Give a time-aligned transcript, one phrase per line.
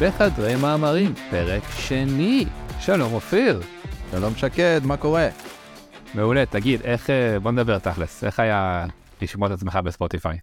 [0.00, 2.44] בחדרי מאמרים, פרק שני.
[2.80, 3.60] שלום אופיר.
[4.10, 5.28] שלום שקד, מה קורה?
[6.14, 8.86] מעולה, תגיד, איך, אה, בוא נדבר תכלס, איך היה
[9.22, 10.38] לשמוע את עצמך בספוטיפיי?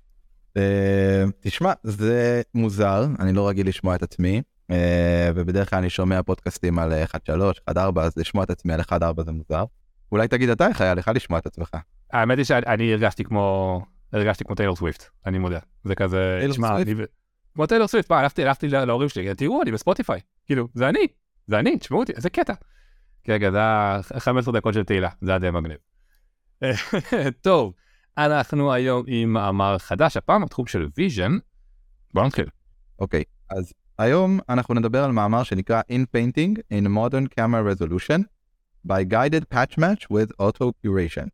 [0.58, 4.42] אה, תשמע, זה מוזר, אני לא רגיל לשמוע את עצמי,
[4.72, 9.24] אה, ובדרך כלל אני שומע פודקאסטים על 1.3, 1.4, אז לשמוע את עצמי על 1.4
[9.24, 9.64] זה מוזר.
[10.12, 11.70] אולי תגיד אתה איך היה לך לשמוע את עצמך.
[12.14, 13.82] האמת היא שאני הרגשתי כמו,
[14.14, 15.60] הרגשתי כמו טיילור סוויפט, אני מודה.
[15.84, 16.76] זה כזה, תשמע?
[16.76, 16.94] אני-
[17.54, 21.08] כמו טיילור סוויפט, מה, הלכתי, הלכתי להורים שלי, תראו, אני בספוטיפיי, כאילו, זה אני,
[21.48, 22.54] זה אני, תשמעו אותי, איזה קטע.
[23.28, 25.78] רגע, זה היה 15 דקות של תהילה, זה היה די מגניב.
[27.42, 27.74] טוב,
[28.18, 31.38] אנחנו היום עם מאמר חדש, הפעם בתחום של vision.
[32.14, 32.46] בוא נתחיל.
[33.00, 38.22] אוקיי, אז היום אנחנו נדבר על מאמר שנקרא Inpainting at Modern Camera Resolution
[38.88, 41.28] by Guided Patch Match with Auto Curation.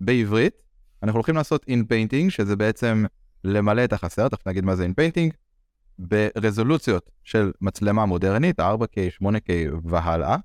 [0.00, 0.54] בעברית,
[1.02, 3.04] אנחנו הולכים לעשות In Painting, שזה בעצם
[3.44, 5.34] למלא את החסר, תכף נגיד מה זה Painting,
[5.98, 9.50] ברזולוציות של מצלמה מודרנית, 4K, 8K
[9.84, 10.36] והלאה,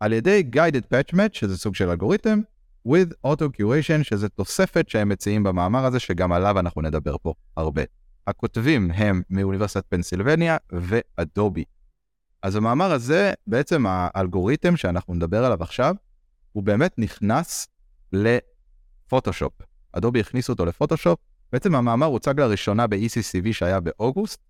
[0.00, 2.40] על ידי Guided Patch Match, שזה סוג של אלגוריתם,
[2.88, 7.82] with Auto Curation, שזה תוספת שהם מציעים במאמר הזה, שגם עליו אנחנו נדבר פה הרבה.
[8.26, 11.64] הכותבים הם מאוניברסיטת פנסילבניה ואדובי.
[12.42, 15.94] אז המאמר הזה, בעצם האלגוריתם שאנחנו נדבר עליו עכשיו,
[16.52, 17.68] הוא באמת נכנס
[18.12, 19.52] לפוטושופ.
[19.92, 21.18] אדובי הכניסו אותו לפוטושופ.
[21.52, 24.40] בעצם המאמר הוצג לראשונה ב-ECCV שהיה באוגוסט.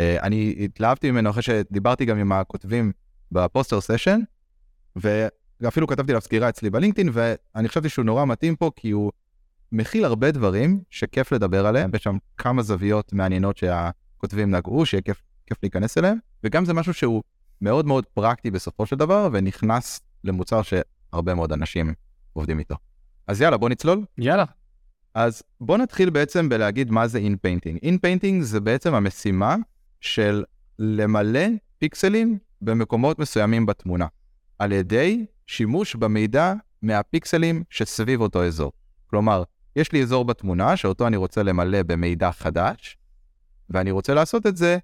[0.00, 2.92] אה, אני התלהבתי ממנו אחרי שדיברתי גם עם הכותבים
[3.32, 4.20] בפוסטר סשן,
[4.96, 9.12] ואפילו כתבתי עליו סקירה אצלי בלינקדאין, ואני חשבתי שהוא נורא מתאים פה, כי הוא
[9.72, 15.22] מכיל הרבה דברים שכיף לדבר עליהם, ויש שם כמה זוויות מעניינות שהכותבים נגעו, שיהיה כיף,
[15.46, 17.22] כיף להיכנס אליהם, וגם זה משהו שהוא
[17.60, 21.94] מאוד מאוד פרקטי בסופו של דבר, ונכנס למוצר שהרבה מאוד אנשים
[22.32, 22.74] עובדים איתו.
[23.26, 24.04] אז יאללה, בוא נצלול.
[24.18, 24.44] יאללה.
[25.14, 27.84] אז בוא נתחיל בעצם בלהגיד מה זה In Painting.
[27.84, 29.56] In Painting זה בעצם המשימה
[30.00, 30.44] של
[30.78, 31.46] למלא
[31.78, 34.06] פיקסלים במקומות מסוימים בתמונה,
[34.58, 38.72] על ידי שימוש במידע מהפיקסלים שסביב אותו אזור.
[39.06, 39.42] כלומר,
[39.76, 42.98] יש לי אזור בתמונה שאותו אני רוצה למלא במידע חדש,
[43.70, 44.78] ואני רוצה לעשות את זה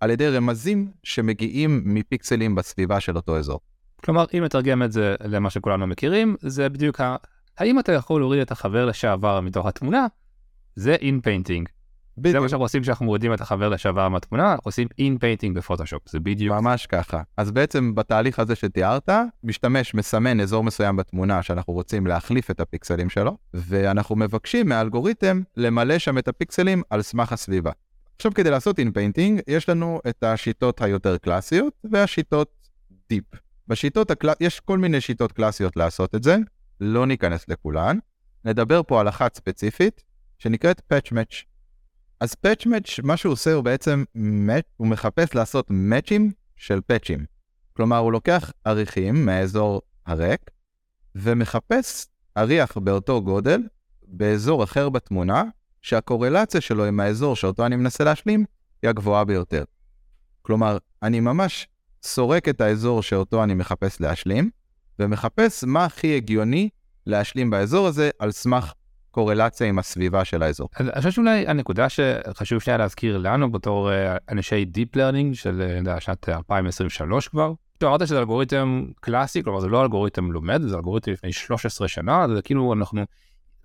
[0.00, 3.60] על ידי רמזים שמגיעים מפיקסלים בסביבה של אותו אזור.
[4.04, 7.00] כלומר, אם נתרגם את זה למה שכולנו מכירים, זה בדיוק.
[7.60, 10.06] האם אתה יכול להוריד את החבר לשעבר מתוך התמונה?
[10.76, 11.70] זה in painting.
[12.26, 16.08] זה מה שאנחנו עושים כשאנחנו מורידים את החבר לשעבר מהתמונה, אנחנו עושים in painting בפוטושופ,
[16.08, 16.56] זה בדיוק.
[16.56, 17.22] ממש ככה.
[17.36, 19.08] אז בעצם בתהליך הזה שתיארת,
[19.44, 25.98] משתמש מסמן אזור מסוים בתמונה שאנחנו רוצים להחליף את הפיקסלים שלו, ואנחנו מבקשים מהאלגוריתם למלא
[25.98, 27.70] שם את הפיקסלים על סמך הסביבה.
[28.16, 32.68] עכשיו כדי לעשות in painting, יש לנו את השיטות היותר קלאסיות והשיטות
[33.08, 33.24] דיפ.
[33.68, 34.28] בשיטות הקל...
[34.40, 36.36] יש כל מיני שיטות קלאסיות לעשות את זה,
[36.80, 37.98] לא ניכנס לכולן.
[38.44, 40.02] נדבר פה על אחת ספציפית,
[40.38, 41.44] שנקראת patch match.
[42.20, 44.04] אז patch match, מה שהוא עושה הוא בעצם,
[44.76, 47.24] הוא מחפש לעשות מאצ'ים של פאצ'ים.
[47.72, 50.40] כלומר, הוא לוקח עריכים מהאזור הריק,
[51.14, 53.62] ומחפש עריח באותו גודל,
[54.02, 55.44] באזור אחר בתמונה,
[55.82, 58.44] שהקורלציה שלו עם האזור שאותו אני מנסה להשלים,
[58.82, 59.64] היא הגבוהה ביותר.
[60.42, 61.68] כלומר, אני ממש
[62.02, 64.50] סורק את האזור שאותו אני מחפש להשלים,
[65.00, 66.68] ומחפש מה הכי הגיוני
[67.06, 68.72] להשלים באזור הזה על סמך
[69.10, 70.68] קורלציה עם הסביבה של האזור.
[70.74, 75.82] אז אני חושב שאולי הנקודה שחשוב שנייה להזכיר לנו בתור אה, אנשי Deep Learning של
[75.88, 77.52] אה, שנת 2023 כבר.
[77.78, 82.26] אתה אמרת שזה אלגוריתם קלאסי, כלומר זה לא אלגוריתם לומד, זה אלגוריתם לפני 13 שנה,
[82.34, 83.04] זה כאילו אנחנו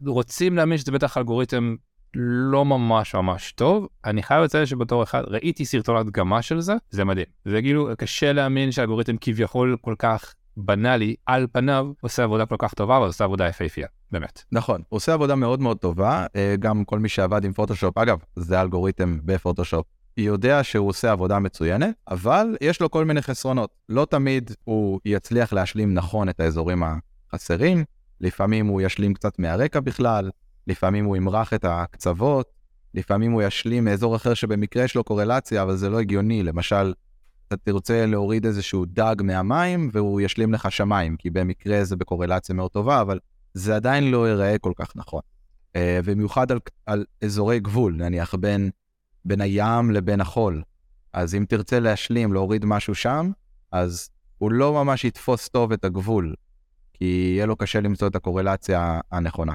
[0.05, 1.75] רוצים להאמין שזה בטח אלגוריתם
[2.15, 3.87] לא ממש ממש טוב.
[4.05, 7.25] אני חייב לציין שבתור אחד ראיתי סרטון הדגמה של זה, זה מדהים.
[7.45, 12.73] זה כאילו קשה להאמין שאלגוריתם כביכול כל כך בנאלי על פניו עושה עבודה כל כך
[12.73, 14.43] טובה ועושה עבודה יפהפייה, באמת.
[14.51, 18.19] נכון, הוא עושה עבודה מאוד מאוד טובה, אה, גם כל מי שעבד עם פוטושופ, אגב,
[18.35, 19.85] זה אלגוריתם בפוטושופ,
[20.17, 23.69] יודע שהוא עושה עבודה מצוינת, אבל יש לו כל מיני חסרונות.
[23.89, 26.83] לא תמיד הוא יצליח להשלים נכון את האזורים
[27.33, 27.83] החסרים,
[28.21, 30.29] לפעמים הוא ישלים קצת מהרקע בכלל,
[30.67, 32.49] לפעמים הוא ימרח את הקצוות,
[32.93, 36.93] לפעמים הוא ישלים מאזור אחר שבמקרה יש לו קורלציה, אבל זה לא הגיוני, למשל,
[37.47, 42.71] אתה תרצה להוריד איזשהו דג מהמים והוא ישלים לך שמיים, כי במקרה זה בקורלציה מאוד
[42.71, 43.19] טובה, אבל
[43.53, 45.21] זה עדיין לא ייראה כל כך נכון.
[45.75, 48.69] אה, במיוחד על, על אזורי גבול, נניח בין,
[49.25, 50.61] בין הים לבין החול.
[51.13, 53.31] אז אם תרצה להשלים, להוריד משהו שם,
[53.71, 56.33] אז הוא לא ממש יתפוס טוב את הגבול,
[56.93, 59.53] כי יהיה לו קשה למצוא את הקורלציה הנכונה.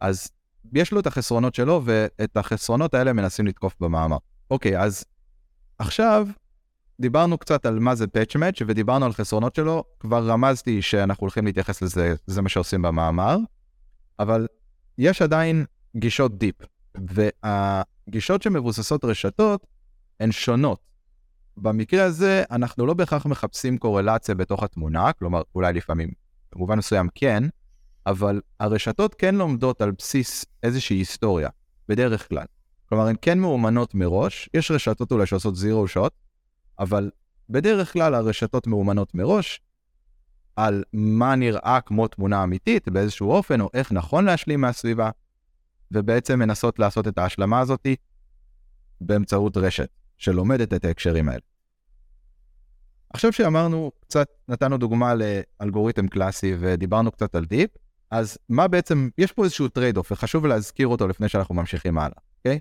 [0.00, 0.28] אז
[0.72, 4.16] יש לו את החסרונות שלו, ואת החסרונות האלה מנסים לתקוף במאמר.
[4.50, 5.04] אוקיי, אז
[5.78, 6.28] עכשיו
[7.00, 11.44] דיברנו קצת על מה זה patch match, ודיברנו על חסרונות שלו, כבר רמזתי שאנחנו הולכים
[11.44, 13.36] להתייחס לזה, זה מה שעושים במאמר,
[14.18, 14.46] אבל
[14.98, 15.64] יש עדיין
[15.96, 16.54] גישות דיפ,
[16.94, 19.66] והגישות שמבוססות רשתות
[20.20, 20.80] הן שונות.
[21.56, 26.10] במקרה הזה אנחנו לא בהכרח מחפשים קורלציה בתוך התמונה, כלומר אולי לפעמים
[26.54, 27.44] במובן מסוים כן,
[28.06, 31.48] אבל הרשתות כן לומדות על בסיס איזושהי היסטוריה,
[31.88, 32.44] בדרך כלל.
[32.88, 36.12] כלומר, הן כן מאומנות מראש, יש רשתות אולי שעושות זירו שוט,
[36.78, 37.10] אבל
[37.48, 39.60] בדרך כלל הרשתות מאומנות מראש
[40.56, 45.10] על מה נראה כמו תמונה אמיתית באיזשהו אופן, או איך נכון להשלים מהסביבה,
[45.92, 47.86] ובעצם מנסות לעשות את ההשלמה הזאת
[49.00, 49.88] באמצעות רשת
[50.18, 51.40] שלומדת את ההקשרים האלה.
[53.10, 57.70] עכשיו שאמרנו קצת, נתנו דוגמה לאלגוריתם קלאסי ודיברנו קצת על deep,
[58.10, 62.18] אז מה בעצם, יש פה איזשהו trade off וחשוב להזכיר אותו לפני שאנחנו ממשיכים הלאה,
[62.38, 62.58] אוקיי?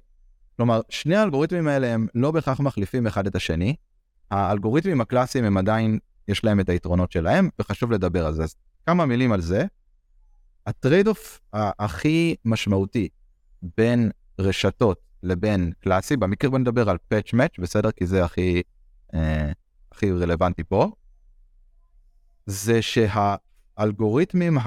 [0.56, 3.76] כלומר, שני האלגוריתמים האלה הם לא בהכרח מחליפים אחד את השני.
[4.32, 8.44] האלגוריתמים הקלאסיים הם עדיין, יש להם את היתרונות שלהם, וחשוב לדבר על זה.
[8.44, 9.66] אז כמה מילים על זה.
[10.66, 13.10] ה trade off הכי משמעותי
[13.78, 17.92] בין רשתות לבין קלאסי, במקרה בוא נדבר על patch match, בסדר?
[17.92, 18.62] כי זה הכי,
[19.14, 19.52] אה,
[19.92, 20.92] הכי רלוונטי פה.
[22.46, 24.58] זה שהאלגוריתמים,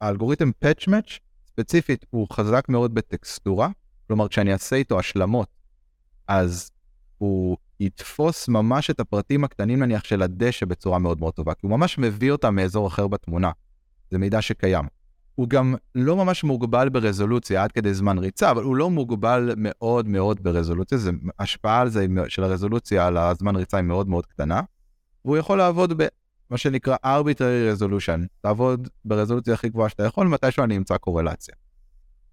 [0.00, 3.68] האלגוריתם patch match ספציפית הוא חזק מאוד בטקסטורה,
[4.06, 5.48] כלומר כשאני אעשה איתו השלמות,
[6.28, 6.70] אז
[7.18, 11.70] הוא יתפוס ממש את הפרטים הקטנים נניח של הדשא בצורה מאוד מאוד טובה, כי הוא
[11.70, 13.50] ממש מביא אותם מאזור אחר בתמונה.
[14.10, 14.84] זה מידע שקיים.
[15.34, 20.08] הוא גם לא ממש מוגבל ברזולוציה עד כדי זמן ריצה, אבל הוא לא מוגבל מאוד
[20.08, 24.60] מאוד ברזולוציה, זה השפעה על זה של הרזולוציה על הזמן ריצה היא מאוד מאוד קטנה.
[25.24, 30.76] והוא יכול לעבוד במה שנקרא arbitrary resolution, לעבוד ברזולוציה הכי גבוהה שאתה יכול, מתישהו אני
[30.76, 31.54] אמצא קורלציה.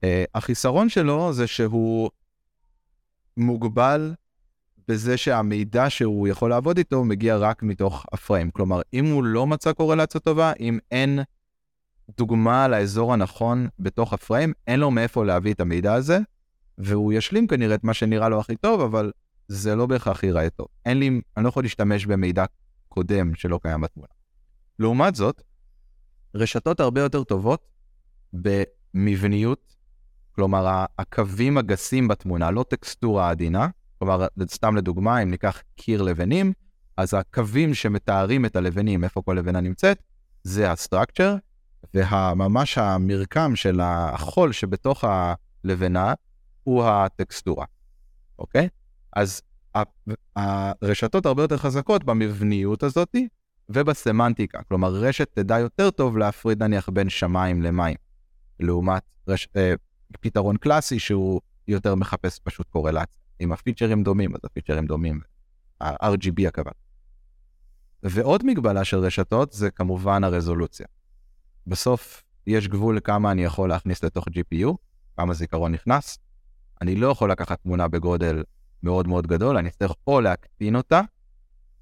[0.02, 0.06] Uh,
[0.36, 2.10] החיסרון שלו זה שהוא
[3.38, 4.14] מוגבל
[4.88, 8.52] בזה שהמידע שהוא יכול לעבוד איתו מגיע רק מתוך הפריים.
[8.52, 11.20] כלומר, אם הוא לא מצא קורלציה טובה, אם אין
[12.18, 16.20] דוגמה לאזור הנכון בתוך הפריים, אין לו מאיפה להביא את המידע הזה,
[16.78, 19.12] והוא ישלים כנראה את מה שנראה לו הכי טוב, אבל
[19.48, 20.68] זה לא בהכרח ייראה טוב.
[20.86, 22.46] אין לי, אני לא יכול להשתמש במידע
[22.90, 24.08] קודם שלא קיים בתמונה.
[24.80, 25.42] לעומת זאת,
[26.36, 27.68] רשתות הרבה יותר טובות
[28.34, 29.76] במבניות,
[30.32, 33.68] כלומר הקווים הגסים בתמונה, לא טקסטורה עדינה,
[34.04, 36.54] כלומר, סתם לדוגמה, אם ניקח קיר לבנים,
[36.98, 39.98] אז הקווים שמתארים את הלבנים, איפה כל לבנה נמצאת,
[40.44, 41.36] זה הסטרקצ'ר,
[41.94, 46.14] וממש המרקם של החול שבתוך הלבנה
[46.64, 47.66] הוא הטקסטורה,
[48.40, 48.70] אוקיי?
[49.16, 49.42] אז
[50.36, 53.28] הרשתות הרבה יותר חזקות במבניות הזאתי
[53.70, 57.96] ובסמנטיקה, כלומר רשת תדע יותר טוב להפריד נניח בין שמיים למים,
[58.60, 59.48] לעומת רש...
[59.56, 59.74] אה,
[60.22, 63.23] פתרון קלאסי שהוא יותר מחפש פשוט קורלציה.
[63.44, 65.22] אם הפיצ'רים דומים, אז הפיצ'רים דומים,
[65.82, 66.76] ה-RGB הכוונה.
[68.04, 70.88] ועוד מגבלה של רשתות זה כמובן הרזולוציה.
[71.68, 74.76] בסוף יש גבול לכמה אני יכול להכניס לתוך GPU,
[75.18, 76.18] כמה זיכרון נכנס.
[76.82, 78.44] אני לא יכול לקחת תמונה בגודל
[78.84, 81.02] מאוד מאוד גדול, אני אצטרך או להקטין אותה,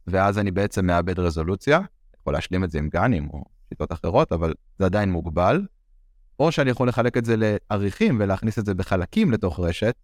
[0.08, 1.80] ואז אני בעצם מאבד רזולוציה,
[2.20, 5.66] יכול להשלים את זה עם גאנים או שיטות אחרות, אבל זה עדיין מוגבל.
[6.40, 9.96] או שאני יכול לחלק את זה לעריכים ולהכניס את זה בחלקים לתוך רשת,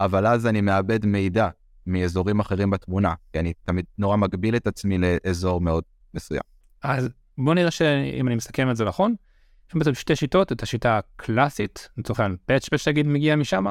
[0.00, 1.48] אבל אז אני מאבד מידע
[1.86, 6.40] מאזורים אחרים בתמונה, כי אני תמיד נורא מגביל את עצמי לאזור מאוד מסוים.
[6.82, 7.08] אז
[7.38, 9.14] בוא נראה שאם אני מסכם את זה נכון,
[9.68, 13.64] יש בעצם שתי שיטות, את השיטה הקלאסית, לצורך העניין patch match נגיד מגיע משם,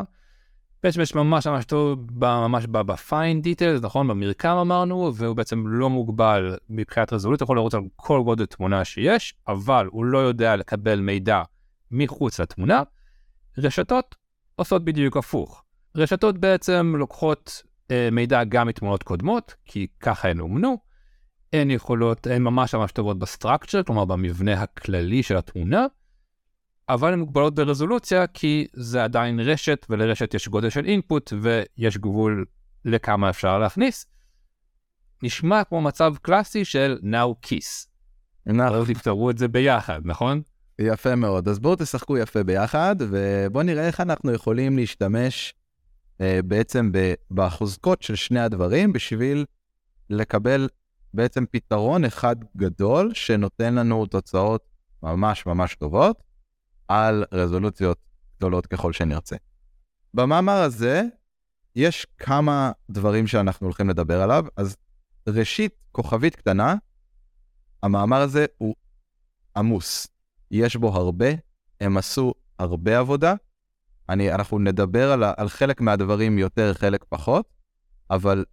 [0.81, 4.07] patch match ממש ממש טוב ממש ב fine details, נכון?
[4.07, 9.35] במרקם אמרנו, והוא בעצם לא מוגבל מבחינת רזולוציה, יכול לראות על כל גודל תמונה שיש,
[9.47, 11.41] אבל הוא לא יודע לקבל מידע
[11.91, 12.83] מחוץ לתמונה.
[13.57, 14.15] רשתות
[14.55, 15.63] עושות בדיוק הפוך.
[15.95, 20.77] רשתות בעצם לוקחות אה, מידע גם מתמונות קודמות, כי ככה הן אומנו.
[21.53, 25.85] הן יכולות, הן ממש ממש טובות בסטרקצ'ר, כלומר במבנה הכללי של התמונה,
[26.89, 32.45] אבל הן מוגבלות ברזולוציה כי זה עדיין רשת, ולרשת יש גודל של אינפוט ויש גבול
[32.85, 34.05] לכמה אפשר להכניס.
[35.23, 37.87] נשמע כמו מצב קלאסי של now kiss.
[38.45, 38.93] נכון.
[38.93, 40.41] תפתרו את זה ביחד, נכון?
[40.79, 41.47] יפה מאוד.
[41.47, 45.53] אז בואו תשחקו יפה ביחד, ובואו נראה איך אנחנו יכולים להשתמש
[46.45, 46.91] בעצם
[47.31, 49.45] בחוזקות של שני הדברים בשביל
[50.09, 50.67] לקבל
[51.13, 54.63] בעצם פתרון אחד גדול שנותן לנו תוצאות
[55.03, 56.23] ממש ממש טובות
[56.87, 57.97] על רזולוציות
[58.37, 59.35] גדולות ככל שנרצה.
[60.13, 61.03] במאמר הזה
[61.75, 64.75] יש כמה דברים שאנחנו הולכים לדבר עליו, אז
[65.27, 66.75] ראשית, כוכבית קטנה,
[67.83, 68.75] המאמר הזה הוא
[69.57, 70.07] עמוס.
[70.51, 71.27] יש בו הרבה,
[71.81, 73.33] הם עשו הרבה עבודה,
[74.09, 77.45] אני, אנחנו נדבר על, על חלק מהדברים יותר, חלק פחות,
[78.11, 78.45] אבל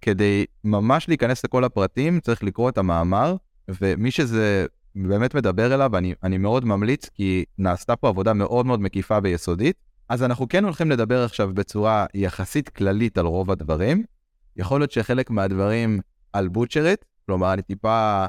[0.00, 3.36] כדי ממש להיכנס לכל הפרטים, צריך לקרוא את המאמר,
[3.68, 8.80] ומי שזה באמת מדבר אליו, אני, אני מאוד ממליץ, כי נעשתה פה עבודה מאוד מאוד
[8.80, 9.76] מקיפה ויסודית.
[10.08, 14.04] אז אנחנו כן הולכים לדבר עכשיו בצורה יחסית כללית על רוב הדברים.
[14.56, 16.00] יכול להיות שחלק מהדברים
[16.32, 18.26] I'll butcher it, כלומר אני טיפה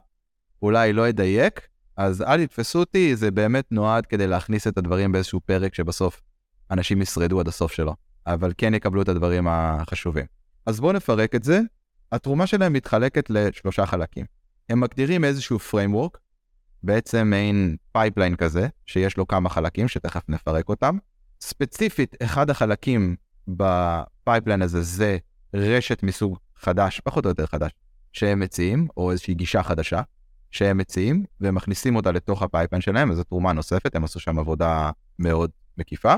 [0.62, 5.40] אולי לא אדייק, אז אל תתפסו אותי, זה באמת נועד כדי להכניס את הדברים באיזשהו
[5.46, 6.22] פרק שבסוף
[6.72, 7.96] אנשים ישרדו עד הסוף שלו,
[8.28, 10.26] אבל כן יקבלו את הדברים החשובים.
[10.66, 11.62] אז בואו נפרק את זה.
[12.12, 14.26] התרומה שלהם מתחלקת לשלושה חלקים.
[14.70, 16.18] הם מגדירים איזשהו framework,
[16.84, 20.98] בעצם מעין pipeline כזה, שיש לו כמה חלקים שתכף נפרק אותם.
[21.42, 23.16] ספציפית, אחד החלקים
[23.48, 25.18] ב pipeline הזה זה
[25.54, 27.72] רשת מסוג חדש, פחות או יותר חדש,
[28.14, 30.02] שהם מציעים, או איזושהי גישה חדשה
[30.52, 34.40] שהם מציעים, והם מכניסים אותה לתוך ה pipeline שלהם, וזו תרומה נוספת, הם עשו שם
[34.40, 36.16] עבודה מאוד מקיפה.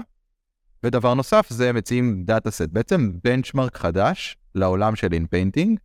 [0.83, 5.79] ודבר נוסף זה מציעים dataset, בעצם benchmark חדש לעולם של inpainting,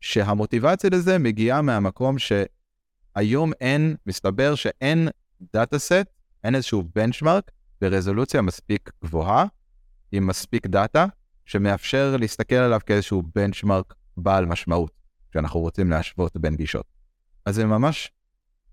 [0.00, 5.08] שהמוטיבציה לזה מגיעה מהמקום שהיום אין, מסתבר שאין
[5.52, 6.06] dataset,
[6.44, 9.46] אין איזשהו benchmark ברזולוציה מספיק גבוהה,
[10.12, 11.06] עם מספיק data,
[11.46, 14.92] שמאפשר להסתכל עליו כאיזשהו benchmark בעל משמעות,
[15.30, 16.86] כשאנחנו רוצים להשוות בין גישות.
[17.46, 18.10] אז הם ממש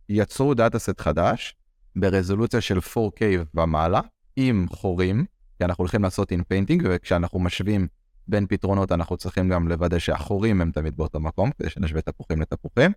[0.09, 1.55] יצרו dataset חדש,
[1.95, 3.21] ברזולוציה של 4K
[3.53, 4.01] ומעלה,
[4.35, 5.25] עם חורים,
[5.59, 7.87] כי אנחנו הולכים לעשות inpainting, וכשאנחנו משווים
[8.27, 12.91] בין פתרונות אנחנו צריכים גם לוודא שהחורים הם תמיד באותו מקום, כדי שנשווה תפוחים לתפוחים.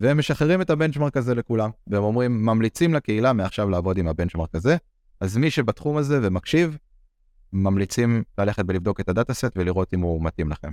[0.00, 4.13] והם משחררים את ה benchmark הזה לכולם, והם אומרים, ממליצים לקהילה מעכשיו לעבוד עם ה
[4.13, 4.76] benchmark הזה,
[5.20, 6.78] אז מי שבתחום הזה ומקשיב,
[7.52, 10.70] ממליצים ללכת ולבדוק את ה dataset ולראות אם הוא מתאים לכם.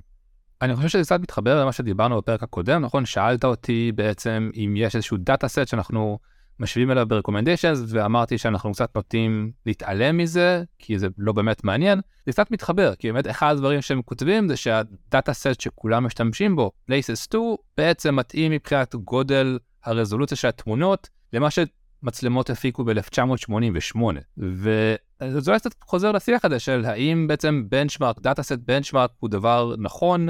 [0.62, 3.06] אני חושב שזה קצת מתחבר למה שדיברנו בפרק הקודם, נכון?
[3.06, 6.20] שאלת אותי בעצם אם יש איזשהו dataset שאנחנו
[6.62, 12.02] משווים אליו ב-recommendations, ואמרתי שאנחנו קצת נוטים להתעלם מזה, כי זה לא באמת מעניין.
[12.26, 16.72] זה קצת מתחבר, כי באמת אחד הדברים שהם כותבים זה שה dataset שכולם משתמשים בו,
[16.90, 17.44] Places 2,
[17.78, 24.02] בעצם מתאים מבחינת גודל הרזולוציה של התמונות למה שמצלמות הפיקו ב-1988.
[24.38, 30.30] וזה קצת חוזר לשיח הזה של האם בעצם בנצ'מארק, דאטה סט בנצ'מארק הוא דבר נכון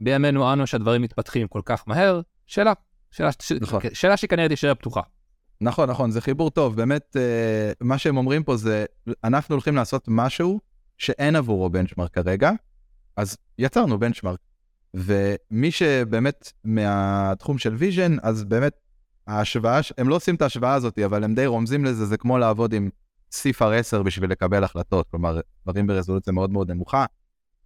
[0.00, 2.20] בימינו אנו שהדברים מתפתחים כל כך מהר?
[2.46, 2.72] שאלה,
[3.10, 3.80] שאלה, נכון.
[3.92, 5.00] שאלה שכנראה תישאר פתוחה.
[5.60, 6.76] נכון, נכון, זה חיבור טוב.
[6.76, 8.84] באמת, אה, מה שהם אומרים פה זה,
[9.24, 10.60] אנחנו הולכים לעשות משהו
[10.98, 12.50] שאין עבורו בנצ'מרק כרגע,
[13.16, 14.38] אז יצרנו benchmark.
[14.94, 18.72] ומי שבאמת מהתחום של vision, אז באמת
[19.26, 22.72] ההשוואה, הם לא עושים את ההשוואה הזאת, אבל הם די רומזים לזה, זה כמו לעבוד
[22.72, 22.90] עם
[23.32, 27.04] CIFAR 10 בשביל לקבל החלטות, כלומר, דברים ברזולוציה מאוד מאוד נמוכה.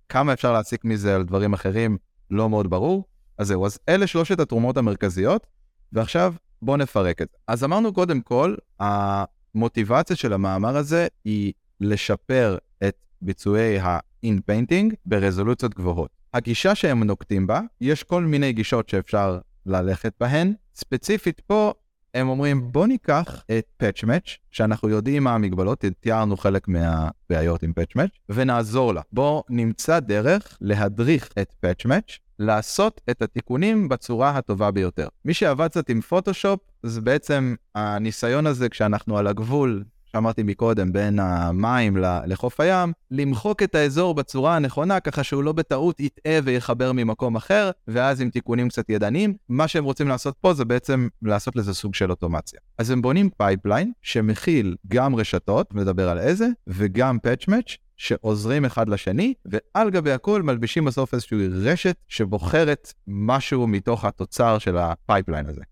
[0.08, 1.98] כמה אפשר להסיק מזה על דברים אחרים,
[2.30, 3.04] לא מאוד ברור.
[3.38, 5.46] אז זהו, אז אלה שלושת התרומות המרכזיות,
[5.92, 6.34] ועכשיו
[6.64, 7.36] בואו נפרק את זה.
[7.48, 16.10] אז אמרנו קודם כל, המוטיבציה של המאמר הזה היא לשפר את ביצועי ה-in-painting ברזולוציות גבוהות.
[16.34, 20.52] הגישה שהם נוקטים בה, יש כל מיני גישות שאפשר ללכת בהן.
[20.74, 21.72] ספציפית פה,
[22.14, 24.06] הם אומרים בוא ניקח את patch
[24.50, 29.00] שאנחנו יודעים מה המגבלות, תיארנו חלק מהבעיות עם patch ונעזור לה.
[29.12, 31.88] בוא נמצא דרך להדריך את patch
[32.38, 35.08] לעשות את התיקונים בצורה הטובה ביותר.
[35.24, 41.18] מי שעבד קצת עם פוטושופ, זה בעצם הניסיון הזה כשאנחנו על הגבול, שאמרתי מקודם, בין
[41.18, 47.36] המים לחוף הים, למחוק את האזור בצורה הנכונה, ככה שהוא לא בטעות יטעה ויחבר ממקום
[47.36, 51.74] אחר, ואז עם תיקונים קצת ידניים, מה שהם רוצים לעשות פה זה בעצם לעשות לזה
[51.74, 52.60] סוג של אוטומציה.
[52.78, 57.18] אז הם בונים pipeline שמכיל גם רשתות, מדבר על איזה, וגם
[57.50, 64.58] match, שעוזרים אחד לשני, ועל גבי הכל מלבישים בסוף איזושהי רשת שבוחרת משהו מתוך התוצר
[64.58, 65.62] של ה pipeline הזה.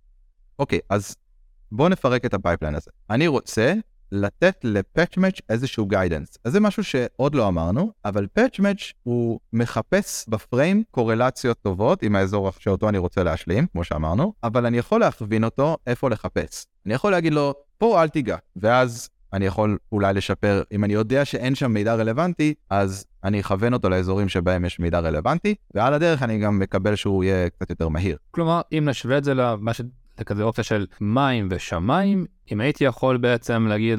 [0.59, 1.17] אוקיי, אז
[1.73, 2.91] בואו נפרק את ה pipeline הזה.
[3.11, 3.75] אני רוצה
[4.13, 4.65] לתת
[5.19, 6.39] match איזשהו guidance.
[6.45, 8.27] אז זה משהו שעוד לא אמרנו, אבל
[8.59, 14.67] match הוא מחפש בפריים קורלציות טובות עם האזור שאותו אני רוצה להשלים, כמו שאמרנו, אבל
[14.67, 16.67] אני יכול להכווין אותו איפה לחפש.
[16.87, 21.25] אני יכול להגיד לו, פה אל תיגע, ואז אני יכול אולי לשפר, אם אני יודע
[21.25, 26.23] שאין שם מידע רלוונטי, אז אני אכוון אותו לאזורים שבהם יש מידע רלוונטי, ועל הדרך
[26.23, 28.17] אני גם מקבל שהוא יהיה קצת יותר מהיר.
[28.31, 29.81] כלומר, אם נשווה את זה למה ש...
[30.21, 33.99] לכזה אופציה של מים ושמיים, אם הייתי יכול בעצם להגיד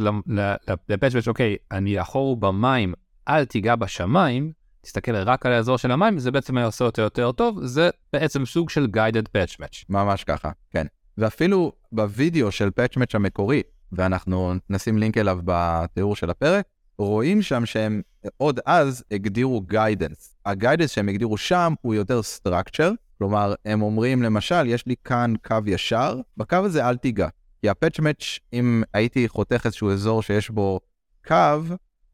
[0.90, 2.94] ל patch match, אוקיי, אני החור במים,
[3.28, 7.32] אל תיגע בשמיים, תסתכל רק על האזור של המים, זה בעצם היה עושה אותו יותר
[7.32, 9.86] טוב, זה בעצם סוג של guided patch match.
[9.90, 10.86] ממש ככה, כן.
[11.18, 13.62] ואפילו בווידאו של patch match המקורי,
[13.96, 16.66] ואנחנו נשים לינק אליו בתיאור של הפרק,
[16.98, 18.02] רואים שם שהם
[18.38, 20.36] עוד אז הגדירו guidance.
[20.46, 25.34] ה guidance שהם הגדירו שם הוא יותר structure, כלומר, הם אומרים למשל, יש לי כאן
[25.48, 27.28] קו ישר, בקו הזה אל תיגע.
[27.62, 30.80] כי הפאצ' מאץ', אם הייתי חותך איזשהו אזור שיש בו
[31.28, 31.36] קו,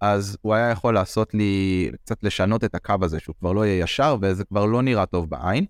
[0.02, 3.84] אז הוא היה יכול לעשות לי, קצת לשנות את הקו הזה, שהוא כבר לא יהיה
[3.84, 5.66] ישר, וזה כבר לא נראה טוב בעין.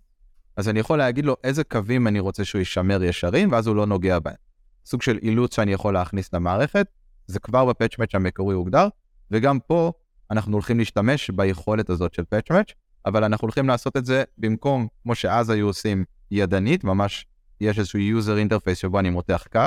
[0.58, 3.86] אז אני יכול להגיד לו איזה קווים אני רוצה שהוא יישמר ישרים, ואז הוא לא
[3.86, 4.49] נוגע בהם.
[4.90, 6.88] סוג של אילוץ שאני יכול להכניס למערכת,
[7.28, 8.88] זה כבר בפאצ' מאץ' המקורי הוגדר,
[9.32, 9.92] וגם פה
[10.32, 12.72] אנחנו הולכים להשתמש ביכולת הזאת של פאצ' מאץ',
[13.06, 17.26] אבל אנחנו הולכים לעשות את זה במקום, כמו שאז היו עושים, ידנית, ממש
[17.62, 19.62] יש איזשהו user interface שבו אני מותח קו,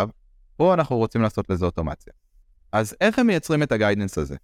[0.56, 2.12] פה אנחנו רוצים לעשות לזה אוטומציה.
[2.72, 4.36] אז איך הם מייצרים את ה guidance הזה?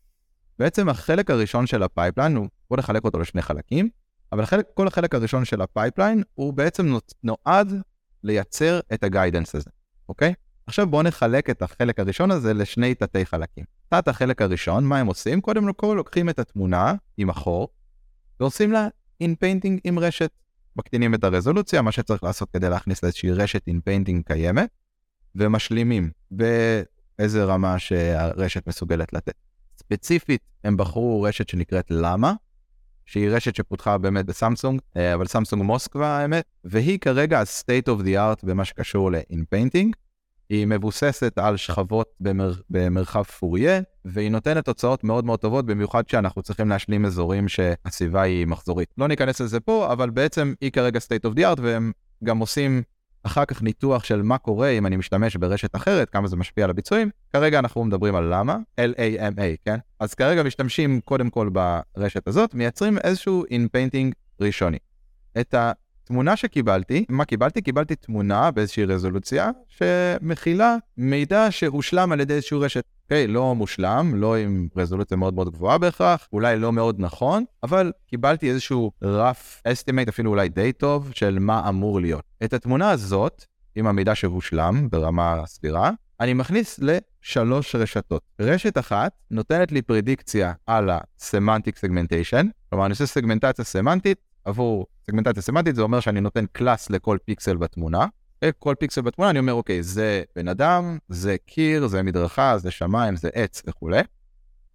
[0.58, 3.88] בעצם החלק הראשון של ה pipeline, הוא, בוא נחלק אותו לשני חלקים,
[4.32, 7.72] אבל החלק, כל החלק הראשון של ה pipeline הוא בעצם נועד
[8.24, 9.70] לייצר את ה guidance הזה,
[10.08, 10.34] אוקיי?
[10.68, 13.64] עכשיו בואו נחלק את החלק הראשון הזה לשני תתי חלקים.
[13.88, 15.40] תת החלק הראשון, מה הם עושים?
[15.40, 17.68] קודם כל לוקחים את התמונה עם החור,
[18.40, 18.88] ועושים לה
[19.20, 20.30] inpainting עם רשת.
[20.76, 24.68] מקטינים את הרזולוציה, מה שצריך לעשות כדי להכניס לאיזושהי רשת inpainting קיימת,
[25.34, 29.34] ומשלימים באיזה רמה שהרשת מסוגלת לתת.
[29.78, 32.32] ספציפית, הם בחרו רשת שנקראת LaMa,
[33.06, 38.14] שהיא רשת שפותחה באמת בסמסונג, אה, אבל סמסונג מוסקבה האמת, והיא כרגע ה-state of the
[38.14, 40.07] art במה שקשור ל-in-painting.
[40.50, 42.52] היא מבוססת על שכבות במר...
[42.70, 48.46] במרחב פוריה, והיא נותנת תוצאות מאוד מאוד טובות, במיוחד כשאנחנו צריכים להשלים אזורים שהסביבה היא
[48.46, 48.88] מחזורית.
[48.98, 51.92] לא ניכנס לזה פה, אבל בעצם היא כרגע state of the art, והם
[52.24, 52.82] גם עושים
[53.22, 56.70] אחר כך ניתוח של מה קורה אם אני משתמש ברשת אחרת, כמה זה משפיע על
[56.70, 57.10] הביצועים.
[57.32, 59.76] כרגע אנחנו מדברים על LaMa, L-A-M-A, כן?
[60.00, 64.78] אז כרגע משתמשים קודם כל ברשת הזאת, מייצרים איזשהו in-painting ראשוני.
[65.40, 65.54] את
[66.08, 67.62] התמונה שקיבלתי, מה קיבלתי?
[67.62, 72.84] קיבלתי תמונה באיזושהי רזולוציה שמכילה מידע שהושלם על ידי איזושהי רשת.
[73.04, 77.44] אוקיי, okay, לא מושלם, לא עם רזולוציה מאוד מאוד גבוהה בהכרח, אולי לא מאוד נכון,
[77.62, 82.22] אבל קיבלתי איזשהו rough estimate, אפילו אולי די טוב, של מה אמור להיות.
[82.44, 88.22] את התמונה הזאת, עם המידע שהושלם ברמה סבירה, אני מכניס לשלוש רשתות.
[88.40, 95.42] רשת אחת נותנת לי פרדיקציה על ה-semantic segmentation, כלומר אני עושה סגמנטציה סמנטית עבור סגמנטציה
[95.42, 98.06] סמנטית, זה אומר שאני נותן קלאס לכל פיקסל בתמונה.
[98.58, 103.16] כל פיקסל בתמונה אני אומר, אוקיי, זה בן אדם, זה קיר, זה מדרכה, זה שמיים,
[103.16, 104.00] זה עץ וכולי.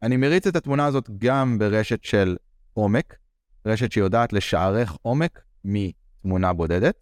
[0.04, 2.38] אני מריץ את התמונה הזאת גם ברשת של
[2.74, 3.16] עומק,
[3.66, 6.96] רשת שיודעת לשערך עומק מתמונה בודדת,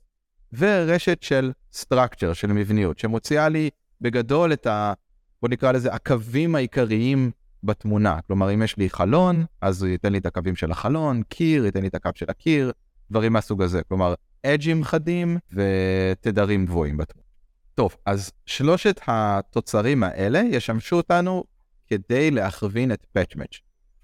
[0.53, 3.69] ורשת של structure, של מבניות, שמוציאה לי
[4.01, 4.93] בגדול את ה...
[5.41, 7.31] בוא נקרא לזה הקווים העיקריים
[7.63, 8.19] בתמונה.
[8.27, 11.81] כלומר, אם יש לי חלון, אז הוא ייתן לי את הקווים של החלון, קיר, ייתן
[11.81, 12.71] לי את הקו של הקיר,
[13.11, 13.81] דברים מהסוג הזה.
[13.87, 14.13] כלומר,
[14.45, 17.27] אג'ים חדים ותדרים גבוהים בתמונה.
[17.75, 21.43] טוב, אז שלושת התוצרים האלה ישמשו אותנו
[21.87, 23.59] כדי להכווין את match.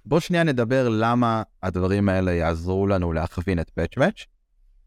[0.05, 4.25] בואו שנייה נדבר למה הדברים האלה יעזרו לנו להכווין את match.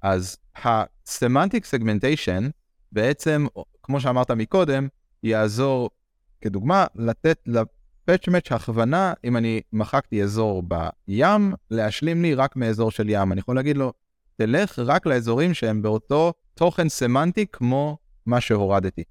[0.02, 2.50] אז ה-semantic segmentation
[2.92, 3.46] בעצם,
[3.82, 4.88] כמו שאמרת מקודם,
[5.22, 5.90] יעזור,
[6.40, 7.38] כדוגמה, לתת
[8.08, 13.32] ל-patch match הכוונה, אם אני מחקתי אזור בים, להשלים לי רק מאזור של ים.
[13.32, 13.92] אני יכול להגיד לו,
[14.36, 19.02] תלך רק לאזורים שהם באותו תוכן סמנטי כמו מה שהורדתי.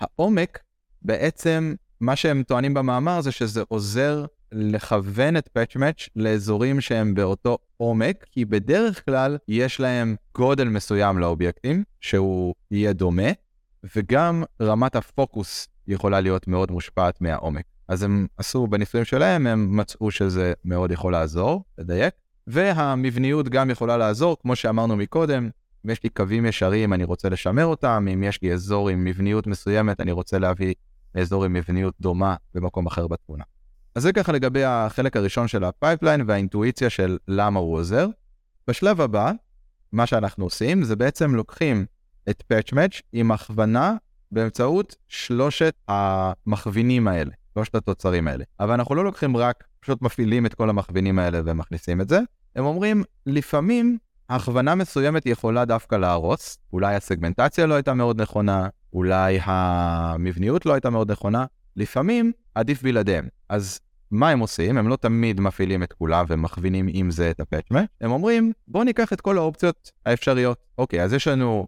[0.00, 0.58] העומק,
[1.02, 7.58] בעצם, מה שהם טוענים במאמר זה שזה עוזר לכוון את patch match לאזורים שהם באותו
[7.76, 13.28] עומק, כי בדרך כלל יש להם גודל מסוים לאובייקטים, שהוא יהיה דומה,
[13.96, 17.64] וגם רמת הפוקוס יכולה להיות מאוד מושפעת מהעומק.
[17.88, 22.14] אז הם עשו בניסויים שלהם, הם מצאו שזה מאוד יכול לעזור, לדייק.
[22.46, 25.50] והמבניות גם יכולה לעזור, כמו שאמרנו מקודם,
[25.86, 29.46] אם יש לי קווים ישרים, אני רוצה לשמר אותם, אם יש לי אזור עם מבניות
[29.46, 30.74] מסוימת, אני רוצה להביא
[31.14, 33.44] לאזור עם מבניות דומה במקום אחר בתמונה.
[33.94, 38.08] אז זה ככה לגבי החלק הראשון של ה pipeline והאינטואיציה של למה הוא עוזר.
[38.68, 39.32] בשלב הבא,
[39.92, 41.86] מה שאנחנו עושים זה בעצם לוקחים
[42.30, 43.96] את match עם הכוונה
[44.32, 48.44] באמצעות שלושת המכווינים האלה, שלושת התוצרים האלה.
[48.60, 52.20] אבל אנחנו לא לוקחים רק, פשוט מפעילים את כל המכווינים האלה ומכניסים את זה,
[52.56, 59.38] הם אומרים, לפעמים הכוונה מסוימת יכולה דווקא להרוס, אולי הסגמנטציה לא הייתה מאוד נכונה, אולי
[59.42, 61.44] המבניות לא הייתה מאוד נכונה,
[61.76, 63.28] לפעמים עדיף בלעדיהם.
[63.48, 64.78] אז מה הם עושים?
[64.78, 69.12] הם לא תמיד מפעילים את כולם ומכווינים עם זה את הפאצ'מט, הם אומרים, בואו ניקח
[69.12, 70.58] את כל האופציות האפשריות.
[70.78, 71.66] אוקיי, אז יש לנו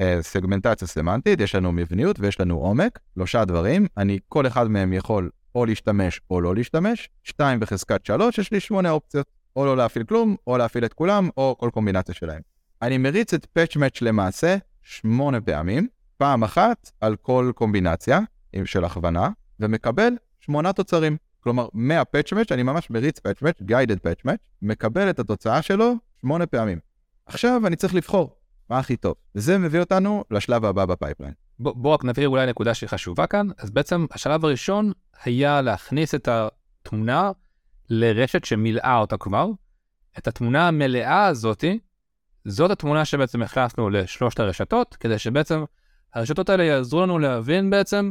[0.00, 4.92] אה, סגמנטציה סמנטית, יש לנו מבניות ויש לנו עומק, שלושה דברים, אני, כל אחד מהם
[4.92, 9.26] יכול או להשתמש או לא להשתמש, שתיים בחזקת שלוש, יש לי שמונה אופציות.
[9.56, 12.40] או לא להפעיל כלום, או להפעיל את כולם, או כל קומבינציה שלהם.
[12.82, 18.20] אני מריץ את patch match למעשה שמונה פעמים, פעם אחת על כל קומבינציה
[18.64, 19.28] של הכוונה,
[19.60, 21.16] ומקבל שמונה תוצרים.
[21.40, 26.46] כלומר, מה-patch אני ממש מריץ patch match, guided patch match, מקבל את התוצאה שלו שמונה
[26.46, 26.78] פעמים.
[27.26, 28.36] עכשיו אני צריך לבחור
[28.70, 29.14] מה הכי טוב.
[29.34, 31.32] וזה מביא אותנו לשלב הבא ב pipeline.
[31.58, 33.48] בוא, בוא רק נבהיר אולי נקודה שהיא חשובה כאן.
[33.58, 34.92] אז בעצם השלב הראשון
[35.24, 37.30] היה להכניס את התמונה
[37.90, 39.48] לרשת שמילאה אותה כבר.
[40.18, 41.78] את התמונה המלאה הזאתי,
[42.44, 45.64] זאת התמונה שבעצם הכנסנו לשלושת הרשתות, כדי שבעצם
[46.14, 48.10] הרשתות האלה יעזרו לנו להבין בעצם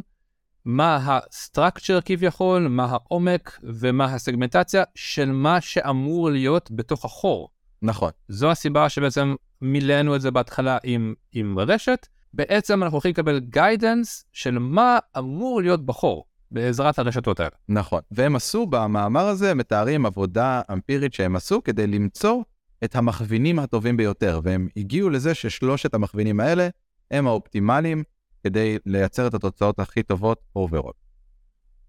[0.66, 7.50] מה ה structure כביכול, מה העומק ומה הסגמנטציה של מה שאמור להיות בתוך החור.
[7.82, 8.12] נכון.
[8.28, 14.26] זו הסיבה שבעצם מילאנו את זה בהתחלה עם, עם רשת, בעצם אנחנו הולכים לקבל guidance
[14.32, 17.52] של מה אמור להיות בחור בעזרת הרשתות האלה.
[17.70, 22.42] נכון, והם עשו במאמר הזה, הם מתארים עבודה אמפירית שהם עשו כדי למצוא
[22.84, 26.68] את המכווינים הטובים ביותר, והם הגיעו לזה ששלושת המכווינים האלה
[27.12, 28.04] הם האופטימליים
[28.44, 30.94] כדי לייצר את התוצאות הכי טובות overall.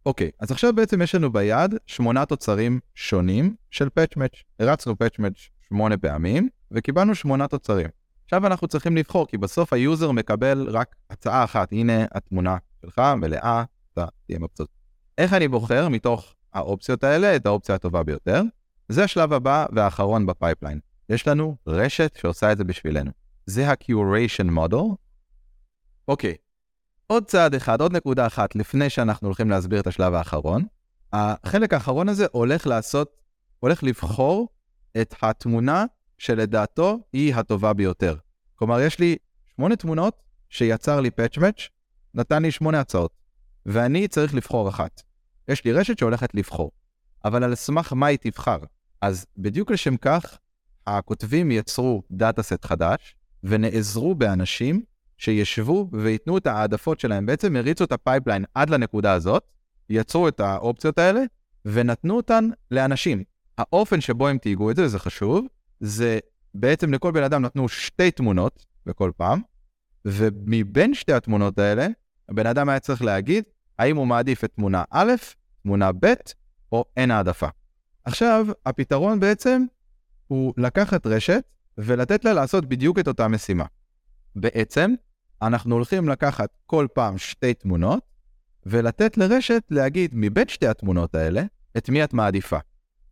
[0.07, 4.43] אוקיי, אז עכשיו בעצם יש לנו ביד שמונה תוצרים שונים של PatchMatch.
[4.61, 7.89] הרצנו PatchMatch שמונה פעמים, וקיבלנו שמונה תוצרים.
[8.25, 13.65] עכשיו אנחנו צריכים לבחור, כי בסוף ה-user מקבל רק הצעה אחת, הנה התמונה שלך, מלאה,
[13.93, 14.69] אתה תהיה מבסוט.
[15.19, 18.43] איך אני בוחר מתוך האופציות האלה את האופציה הטובה ביותר?
[18.89, 20.81] זה השלב הבא והאחרון ב-pipeline.
[21.09, 23.11] יש לנו רשת שעושה את זה בשבילנו.
[23.47, 24.95] זה ה-Curation Model.
[26.09, 26.35] אוקיי,
[27.07, 30.65] עוד צעד אחד, עוד נקודה אחת, לפני שאנחנו הולכים להסביר את השלב האחרון.
[31.13, 33.17] החלק האחרון הזה הולך לעשות,
[33.61, 34.49] הולך לבחור
[35.01, 35.85] את התמונה
[36.19, 38.17] שלדעתו היא הטובה ביותר.
[38.55, 39.17] כלומר, יש לי
[39.57, 41.69] שמונה תמונות שיצר לי PatchMatch,
[42.15, 43.13] נתן לי שמונה הצעות,
[43.67, 45.03] ואני צריך לבחור אחת.
[45.49, 46.71] יש לי רשת שהולכת לבחור,
[47.25, 48.59] אבל על סמך מה היא תבחר?
[49.01, 50.39] אז בדיוק לשם כך,
[50.87, 54.83] הכותבים יצרו dataset חדש, ונעזרו באנשים
[55.19, 59.45] שישבו וייתנו את העדפות שלהם, בעצם הריצו את ה-pipeline עד לנקודה הזאת,
[59.91, 61.21] יצרו את האופציות האלה,
[61.65, 63.25] ונתנו אותן לאנשים.
[63.59, 65.47] האופן שבו הם תייגו את זה, זה חשוב,
[65.85, 66.19] זה
[66.55, 69.41] בעצם לכל בן אדם נתנו שתי תמונות בכל פעם,
[70.05, 71.87] ומבין שתי התמונות האלה,
[72.29, 73.45] הבן אדם היה צריך להגיד
[73.79, 75.13] האם הוא מעדיף את תמונה א',
[75.63, 76.15] תמונה ב',
[76.73, 77.49] או אין העדפה.
[78.05, 79.65] עכשיו, הפתרון בעצם
[80.29, 81.43] הוא לקחת רשת
[81.79, 83.65] ולתת לה לעשות בדיוק את אותה משימה.
[84.37, 84.95] בעצם,
[85.43, 88.03] אנחנו הולכים לקחת כל פעם שתי תמונות,
[88.67, 91.43] ולתת לרשת להגיד מבין שתי התמונות האלה,
[91.77, 92.59] את מי את מעדיפה.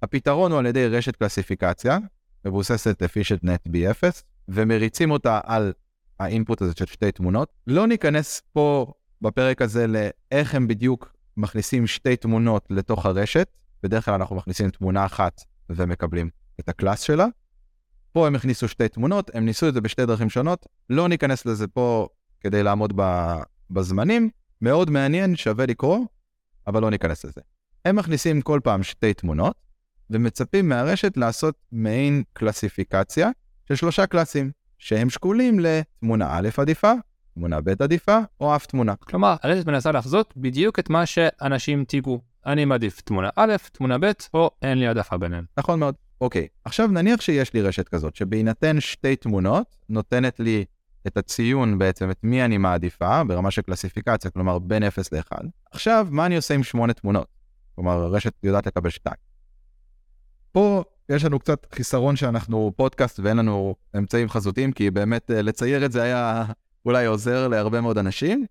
[0.03, 1.99] הפתרון הוא על ידי רשת קלסיפיקציה,
[2.45, 5.73] מבוססת efficient net b0, ומריצים אותה על
[6.21, 7.49] האינפוט הזה של שתי תמונות.
[7.67, 13.49] לא ניכנס פה בפרק הזה לאיך הם בדיוק מכניסים שתי תמונות לתוך הרשת,
[13.83, 17.27] בדרך כלל אנחנו מכניסים תמונה אחת ומקבלים את הקלאס שלה.
[18.13, 21.69] פה הם הכניסו שתי תמונות, הם ניסו את זה בשתי דרכים שונות, לא ניכנס לזה
[21.69, 22.09] פה
[22.41, 23.01] כדי לעמוד
[23.71, 25.99] בזמנים, מאוד מעניין, שווה לקרוא,
[26.67, 27.41] אבל לא ניכנס לזה.
[27.85, 29.57] הם מכניסים כל פעם שתי תמונות,
[30.13, 33.31] ומצפים מהרשת לעשות מעין קלסיפיקציה
[33.69, 36.93] של שלושה קלאסים, שהם שקולים לתמונה א' עדיפה,
[37.35, 38.95] תמונה ב' עדיפה, או אף תמונה.
[38.97, 42.21] כלומר, הרשת מנסה לחזות בדיוק את מה שאנשים תיגעו.
[42.47, 45.45] אני מעדיף תמונה א', תמונה ב', או אין לי העדפה ביניהם.
[45.59, 45.95] נכון מאוד.
[46.21, 50.65] אוקיי, עכשיו נניח שיש לי רשת כזאת, שבהינתן שתי תמונות, נותנת לי
[51.07, 55.39] את הציון בעצם, את מי אני מעדיפה, ברמה של קלסיפיקציה, כלומר בין 0 ל-1.
[55.73, 57.27] עכשיו, מה אני עושה עם שמונה תמונות?
[57.75, 59.32] כלומר, הרשת יודעת לקבל שתיים.
[60.53, 65.85] פה יש לנו קצת חיסרון שאנחנו פודקאסט ואין לנו אמצעים חזותיים, כי באמת אה, לצייר
[65.85, 66.45] את זה היה
[66.87, 68.47] אולי עוזר להרבה מאוד אנשים,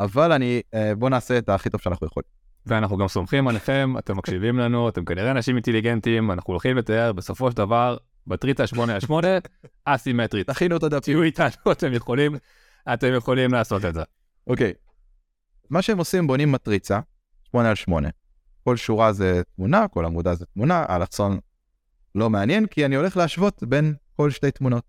[0.00, 2.28] אבל אני, אה, בוא נעשה את הכי טוב שאנחנו יכולים.
[2.66, 7.50] ואנחנו גם סומכים עליכם, אתם מקשיבים לנו, אתם כנראה אנשים אינטליגנטים, אנחנו הולכים לתאר בסופו
[7.50, 9.28] של דבר מטריצה 8 על 8
[9.84, 10.46] אסימטרית.
[10.46, 11.00] תכינו את הדף.
[11.00, 12.36] תהיו איתנו, אתם יכולים,
[12.94, 14.02] אתם יכולים לעשות את זה.
[14.46, 14.72] אוקיי.
[15.70, 17.00] מה שהם עושים, בונים מטריצה,
[17.50, 18.08] 8 על 8.
[18.64, 21.38] כל שורה זה תמונה, כל עמודה זה תמונה, האלכסון
[22.14, 24.84] לא מעניין, כי אני הולך להשוות בין כל שתי תמונות.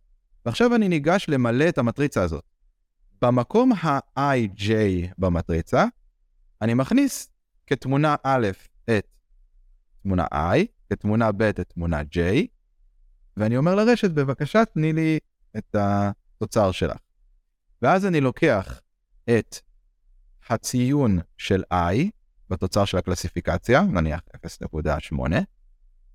[0.46, 2.44] ועכשיו אני ניגש למלא את המטריצה הזאת.
[3.22, 4.72] במקום ה-ij
[5.18, 5.86] במטריצה,
[6.62, 7.30] אני מכניס
[7.68, 8.48] כתמונה א'
[8.90, 9.08] את
[10.04, 12.18] תמונה i, כתמונה ב' את תמונה j,
[13.38, 15.20] ואני אומר לרשת, בבקשה תני לי
[15.58, 16.98] את התוצר שלך.
[17.82, 18.82] ואז אני לוקח
[19.30, 19.60] את
[20.50, 22.15] הציון של i
[22.50, 24.22] בתוצר של הקלסיפיקציה, נניח
[25.12, 25.16] 0.8,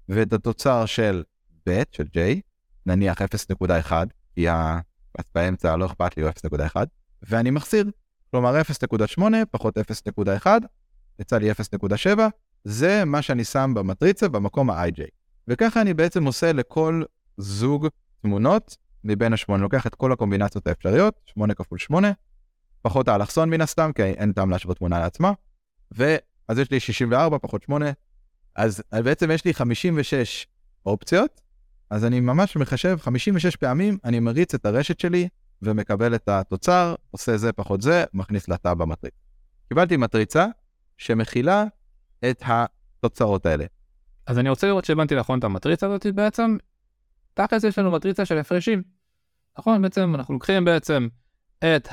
[0.08, 1.22] ואת התוצר של
[1.68, 2.40] ב', של j,
[2.86, 3.92] נניח 0.1,
[4.34, 4.46] כי
[5.34, 6.76] באמצע לא אכפת לי, הוא 0.1,
[7.22, 7.90] ואני מחסיר.
[8.30, 10.46] כלומר 0.8 פחות 0.1,
[11.18, 12.06] יצא לי 0.7,
[12.64, 15.02] זה מה שאני שם במטריצה במקום ה-ij.
[15.48, 17.02] וככה אני בעצם עושה לכל
[17.36, 17.88] זוג
[18.22, 22.12] תמונות מבין השמונה, לוקח את כל הקומבינציות האפשריות, 8 כפול 8,
[22.82, 25.32] פחות האלכסון מן הסתם, כי אין טעם להשוות תמונה לעצמה,
[25.90, 27.90] ואז יש לי 64 פחות 8,
[28.56, 30.46] אז בעצם יש לי 56
[30.86, 31.40] אופציות,
[31.90, 35.28] אז אני ממש מחשב 56 פעמים, אני מריץ את הרשת שלי
[35.62, 39.16] ומקבל את התוצר, עושה זה פחות זה, מכניס לתא במטריצה.
[39.68, 40.46] קיבלתי מטריצה
[40.98, 41.64] שמכילה
[42.30, 43.64] את התוצאות האלה.
[44.26, 46.56] אז אני רוצה לראות שהבנתי נכון את המטריצה הזאת בעצם.
[47.34, 48.82] תכלס יש לנו מטריצה של הפרשים.
[49.58, 49.82] נכון?
[49.82, 51.08] בעצם אנחנו לוקחים בעצם
[51.58, 51.88] את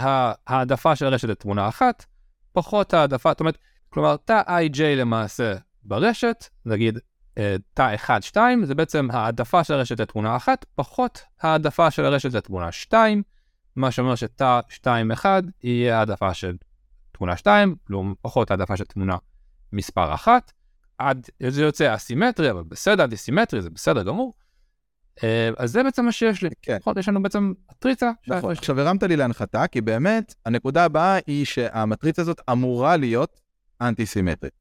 [0.47, 2.05] העדפה של הרשת לתמונה אחת,
[2.53, 3.57] פחות העדפה, זאת אומרת,
[3.89, 6.99] כלומר תא ij למעשה ברשת, נגיד
[7.37, 12.33] אה, תא 1, 2, זה בעצם העדפה של הרשת לתמונה 1, פחות העדפה של הרשת
[12.33, 13.23] לתמונה 2,
[13.75, 16.55] מה שאומר שתא 2, 1 יהיה העדפה של
[17.11, 19.17] תמונה 2, כלום פחות העדפה של תמונה
[19.73, 20.51] מספר 1.
[20.97, 24.33] עד, זה יוצא אסימטרי, אבל בסדר, אנטי-סימטרי, זה בסדר גמור.
[25.23, 26.49] אה, אז זה בעצם מה שיש לי.
[26.61, 26.77] כן.
[26.81, 28.11] נכון, יש לנו בעצם מטריצה.
[28.27, 28.51] נכון.
[28.51, 33.39] עכשיו הרמת לי להנחתה, כי באמת, הנקודה הבאה היא שהמטריצה הזאת אמורה להיות
[33.81, 34.53] אנטי-סימטרית.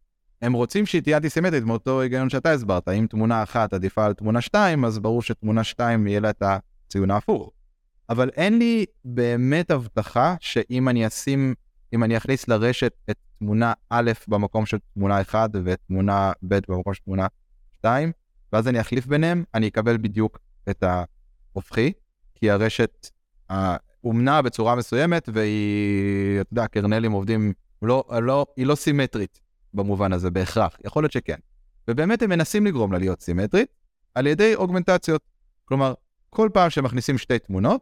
[0.42, 2.88] הם רוצים שהיא תהיה אנטי-סימטרית מאותו היגיון שאתה הסברת.
[2.88, 7.11] אם תמונה אחת עדיפה על תמונה שתיים, אז ברור שתמונה שתיים יהיה לה את הציון
[7.11, 7.50] ההפוך.
[8.11, 11.55] אבל אין לי באמת הבטחה שאם אני אשים,
[11.92, 17.02] אם אני אכניס לרשת את תמונה א' במקום של תמונה 1 ותמונה ב' במקום של
[17.02, 17.26] תמונה
[17.72, 18.12] 2,
[18.52, 20.38] ואז אני אחליף ביניהם, אני אקבל בדיוק
[20.70, 20.85] את
[21.55, 21.92] ההופכי,
[22.35, 23.11] כי הרשת
[23.50, 27.52] אה, אומנה בצורה מסוימת והיא, אתה יודע, קרנלים עובדים,
[27.87, 29.40] לא, לא, היא לא סימטרית
[29.75, 31.38] במובן הזה בהכרח, יכול להיות שכן.
[31.88, 33.68] ובאמת הם מנסים לגרום לה להיות סימטרית
[34.14, 35.22] על ידי אוגמנטציות.
[35.64, 35.94] כלומר,
[36.31, 37.81] כל פעם שהם מכניסים שתי תמונות,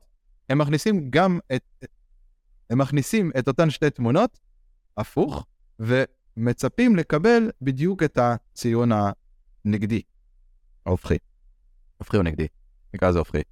[0.48, 1.84] הם מכניסים גם את,
[2.70, 4.38] הם מכניסים את אותן שתי תמונות
[4.96, 5.46] הפוך,
[5.78, 8.90] ומצפים לקבל בדיוק את הציון
[9.64, 10.02] הנגדי,
[10.86, 11.18] ההופכי.
[11.96, 12.46] הופכי או נגדי,
[12.94, 13.42] נקרא לזה הופכי.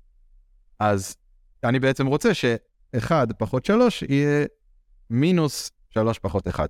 [0.79, 1.17] אז
[1.65, 4.47] אני בעצם רוצה ש-1 פחות 3 יהיה
[5.11, 6.69] מינוס 3 פחות 1.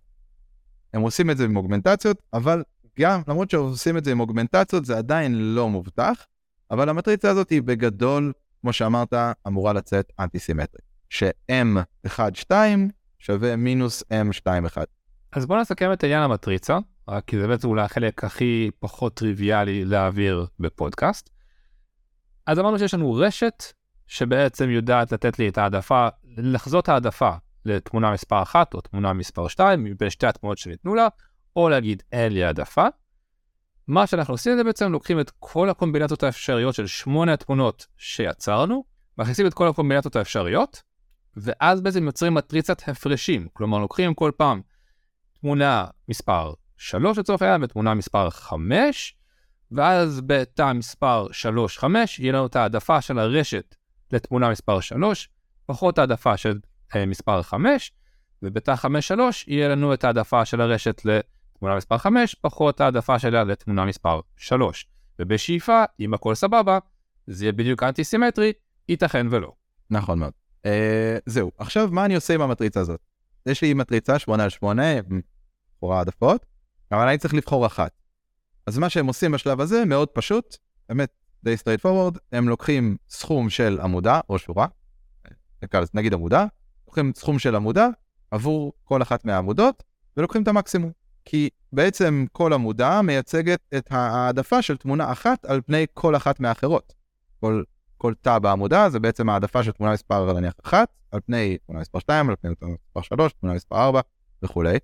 [0.94, 2.62] הם עושים את זה עם אוגמנטציות, אבל
[2.98, 6.26] גם, למרות שעושים את זה עם אוגמנטציות, זה עדיין לא מובטח,
[6.70, 9.14] אבל המטריצה הזאת היא בגדול, כמו שאמרת,
[9.46, 10.84] אמורה לצאת אנטי-סימטרית.
[11.08, 12.50] ש-M1-2
[13.18, 14.76] שווה מינוס M2-1.
[15.32, 19.84] אז בוא נסכם את עניין המטריצה, רק כי זה בעצם אולי החלק הכי פחות טריוויאלי
[19.84, 21.30] להעביר בפודקאסט.
[22.46, 23.64] אז אמרנו שיש לנו רשת
[24.06, 27.30] שבעצם יודעת לתת לי את העדפה, לחזות העדפה
[27.64, 31.08] לתמונה מספר 1 או תמונה מספר 2 מבין שתי התמונות שניתנו לה,
[31.56, 32.86] או להגיד אין לי העדפה.
[33.88, 38.84] מה שאנחנו עושים זה בעצם לוקחים את כל הקומבינציות האפשריות של שמונה התמונות שיצרנו,
[39.18, 40.82] מכניסים את כל הקומבינציות האפשריות,
[41.36, 44.60] ואז בעצם יוצרים מטריצת הפרשים, כלומר לוקחים כל פעם
[45.40, 49.16] תמונה מספר 3 לצורך העניין ותמונה מספר 5,
[49.72, 51.26] ואז בתא מספר
[51.80, 51.84] 3-5
[52.18, 53.74] יהיה לנו את העדפה של הרשת
[54.12, 55.28] לתמונה מספר 3,
[55.66, 56.58] פחות העדפה של
[57.06, 57.92] מספר 5,
[58.42, 58.74] ובתא
[59.14, 64.20] 5-3 יהיה לנו את העדפה של הרשת לתמונה מספר 5, פחות העדפה שלה לתמונה מספר
[64.36, 64.86] 3.
[65.18, 66.78] ובשאיפה, אם הכל סבבה,
[67.26, 68.52] זה יהיה בדיוק אנטי סימטרי,
[68.88, 69.52] ייתכן ולא.
[69.90, 70.32] נכון מאוד.
[70.66, 73.00] אה, זהו, עכשיו מה אני עושה עם המטריצה הזאת?
[73.46, 74.82] יש לי מטריצה 8 על 8,
[75.76, 76.46] לכאורה העדפות,
[76.92, 77.92] אבל אני צריך לבחור אחת.
[78.66, 80.56] אז מה שהם עושים בשלב הזה מאוד פשוט,
[80.88, 81.08] באמת
[81.44, 84.66] די straight forward, הם לוקחים סכום של עמודה או שורה,
[85.94, 86.46] נגיד עמודה,
[86.92, 87.88] לוקחים סכום של עמודה
[88.30, 89.82] עבור כל אחת מהעמודות
[90.16, 90.90] ולוקחים את המקסימום.
[91.24, 96.92] כי בעצם כל עמודה מייצגת את העדפה של תמונה אחת על פני כל אחת מהאחרות.
[97.40, 97.62] כל,
[97.98, 101.98] כל תא בעמודה זה בעצם העדפה של תמונה מספר נניח אחת על פני תמונה מספר
[101.98, 104.00] 2, על פני תמונה מספר 3, תמונה מספר 4
[104.42, 104.78] וכולי.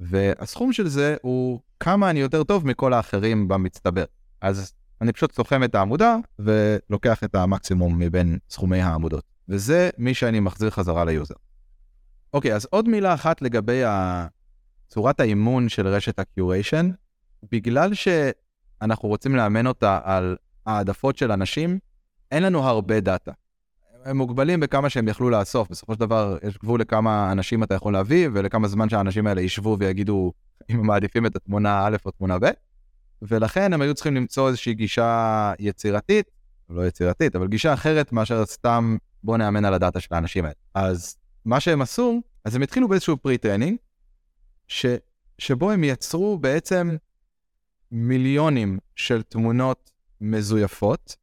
[0.00, 4.04] והסכום של זה הוא כמה אני יותר טוב מכל האחרים במצטבר.
[4.40, 9.37] אז אני פשוט סוכם את העמודה ולוקח את המקסימום מבין סכומי העמודות.
[9.48, 11.34] וזה מי שאני מחזיר חזרה ל-user.
[12.34, 13.82] אוקיי, אז עוד מילה אחת לגבי
[14.88, 16.86] צורת האימון של רשת ה-Curation.
[17.52, 21.78] בגלל שאנחנו רוצים לאמן אותה על העדפות של אנשים,
[22.30, 23.32] אין לנו הרבה דאטה.
[24.04, 27.92] הם מוגבלים בכמה שהם יכלו לאסוף, בסופו של דבר יש גבול לכמה אנשים אתה יכול
[27.92, 30.32] להביא ולכמה זמן שהאנשים האלה ישבו ויגידו
[30.70, 32.50] אם הם מעדיפים את התמונה א' או תמונה ב',
[33.22, 36.30] ולכן הם היו צריכים למצוא איזושהי גישה יצירתית,
[36.70, 40.54] לא יצירתית, אבל גישה אחרת מאשר סתם בוא נאמן על הדאטה של האנשים האלה.
[40.74, 43.76] אז מה שהם עשו, אז הם התחילו באיזשהו pre-training,
[44.66, 44.86] ש,
[45.38, 46.96] שבו הם יצרו בעצם
[47.90, 51.16] מיליונים של תמונות מזויפות,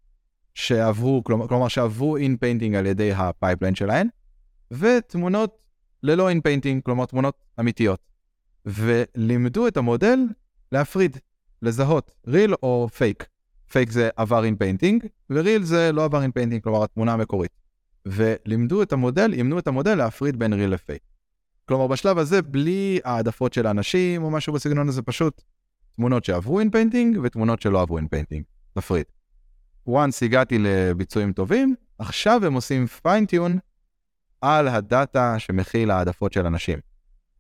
[0.54, 4.08] שעברו, כלומר, כלומר שעברו inpainting על ידי ה-pipeline שלהן,
[4.72, 5.58] ותמונות
[6.04, 8.00] ללא inpainting, כלומר תמונות אמיתיות.
[8.66, 10.20] ולימדו את המודל
[10.72, 11.18] להפריד,
[11.62, 13.26] לזהות, real או פייק.
[13.72, 17.52] פייק זה עבר inpainting, ו-real זה לא עבר inpainting, כלומר התמונה המקורית.
[18.06, 21.02] ולימדו את המודל, אימנו את המודל להפריד בין real ל-fake.
[21.66, 25.42] כלומר בשלב הזה בלי העדפות של האנשים או משהו בסגנון הזה, פשוט
[25.96, 28.44] תמונות שעברו inpainting ותמונות שלא עברו inpainting.
[28.74, 29.06] תפריד.
[29.90, 33.58] once הגעתי לביצועים טובים, עכשיו הם עושים fine-tune
[34.42, 36.80] על הדאטה שמכיל העדפות של אנשים.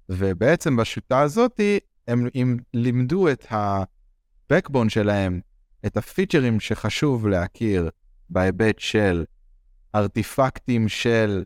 [0.09, 1.59] ובעצם בשיטה הזאת
[2.07, 5.39] הם, הם לימדו את ה-backbone שלהם,
[5.85, 7.89] את ה-features שחשוב להכיר
[8.29, 9.25] בהיבט של
[9.95, 11.43] ארטיפקטים של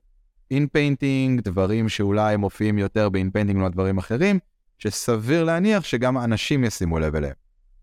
[0.51, 4.39] inpainting, דברים שאולי מופיעים יותר ב-inpainting או דברים אחרים,
[4.77, 7.33] שסביר להניח שגם אנשים ישימו לב אליהם.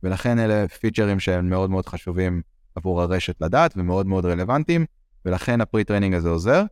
[0.03, 2.43] ולכן אלה features שהם מאוד מאוד חשובים
[2.75, 4.87] עבור הרשת לדעת ומאוד מאוד רלוונטיים,
[5.25, 6.65] ולכן ה-pre-training הזה עוזר.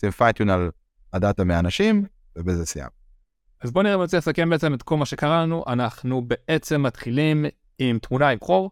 [0.00, 0.70] שים fine-tune על
[1.12, 2.04] הדאטה מהאנשים,
[2.36, 2.90] ובזה סיימת.
[3.60, 5.64] אז בוא נראה אם רוצה לסכם בעצם את כל מה שקרה לנו.
[5.66, 7.44] אנחנו בעצם מתחילים
[7.78, 8.70] עם תמונה עם חור,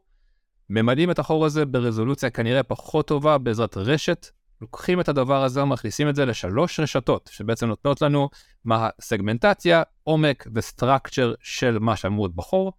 [0.70, 4.26] ממדים את החור הזה ברזולוציה כנראה פחות טובה בעזרת רשת,
[4.62, 8.28] לוקחים את הדבר הזה ומכניסים את זה לשלוש רשתות, שבעצם נותנות לנו
[8.64, 12.72] מה הסגמנטציה, עומק וסטרקצ'ר של מה שאמור להיות בחור,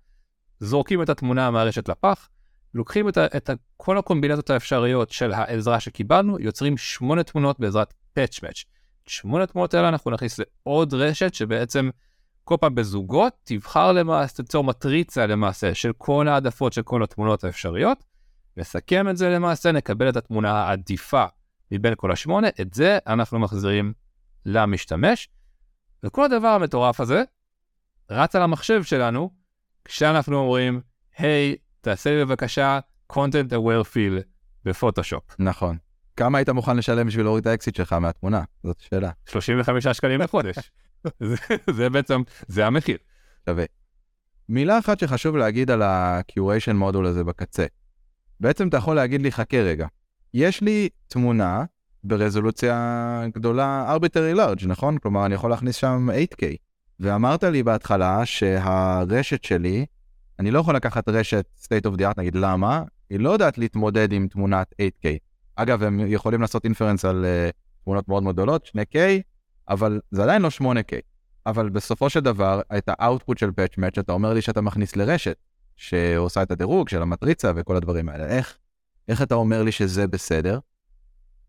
[0.59, 2.29] זורקים את התמונה מהרשת לפח,
[2.73, 7.93] לוקחים את, ה, את ה, כל הקומבינציות האפשריות של העזרה שקיבלנו, יוצרים שמונה תמונות בעזרת
[8.19, 8.65] patch match.
[9.07, 11.89] שמונה תמונות האלה אנחנו נכניס לעוד רשת שבעצם
[12.43, 18.03] כל פעם בזוגות תבחר למעשה, תיצור מטריצה למעשה של כל העדפות של כל התמונות האפשריות,
[18.57, 21.25] נסכם את זה למעשה, נקבל את התמונה העדיפה
[21.77, 23.93] מבין כל השמונה, את זה אנחנו מחזירים
[24.45, 25.29] למשתמש.
[26.03, 27.23] וכל הדבר המטורף הזה
[28.09, 29.31] רץ על המחשב שלנו
[29.85, 30.81] כשאנחנו אומרים,
[31.17, 32.79] היי, hey, תעשה לי בבקשה
[33.13, 34.23] content aware fill
[34.65, 35.23] בפוטושופ.
[35.39, 35.77] נכון.
[36.17, 38.43] כמה היית מוכן לשלם בשביל להוריד את האקסיט שלך מהתמונה?
[38.63, 39.11] זאת שאלה.
[39.25, 40.55] 35 שקלים לחודש.
[41.29, 41.35] זה,
[41.69, 42.97] זה בעצם, זה המחיר.
[43.49, 43.65] שווה.
[44.49, 47.65] מילה אחת שחשוב להגיד על ה-Curation מודול הזה בקצה.
[48.39, 49.87] בעצם אתה יכול להגיד לי, חכה רגע,
[50.33, 51.65] יש לי תמונה
[52.03, 54.97] ברזולוציה גדולה arbitrary large, נכון?
[54.97, 56.43] כלומר, אני יכול להכניס שם 8K.
[56.99, 59.85] ואמרת לי בהתחלה שהרשת שלי,
[60.39, 62.83] אני לא יכול לקחת רשת state of the art, נגיד למה?
[63.09, 65.07] היא לא יודעת להתמודד עם תמונת 8K.
[65.55, 68.97] אגב, הם יכולים לעשות אינפרנס על uh, תמונות מאוד מאוד גדולות, 2K,
[69.69, 70.95] אבל זה עדיין לא 8K.
[71.45, 75.35] אבל בסופו של דבר, את האאוטפוט של patch match, אתה אומר לי שאתה מכניס לרשת,
[75.75, 78.25] שעושה את הדירוג של המטריצה וכל הדברים האלה.
[78.25, 78.57] איך,
[79.07, 80.59] איך אתה אומר לי שזה בסדר?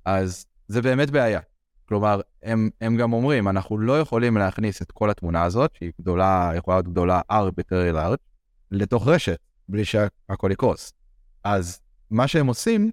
[0.04, 1.40] אז זה באמת בעיה.
[1.88, 6.52] כלומר, הם, הם גם אומרים, אנחנו לא יכולים להכניס את כל התמונה הזאת, שהיא גדולה,
[6.56, 8.22] יכולה להיות גדולה arbitrary large,
[8.70, 9.38] לתוך רשת,
[9.68, 10.92] בלי שהכל יקרוס.
[11.44, 12.90] אז מה שהם עושים,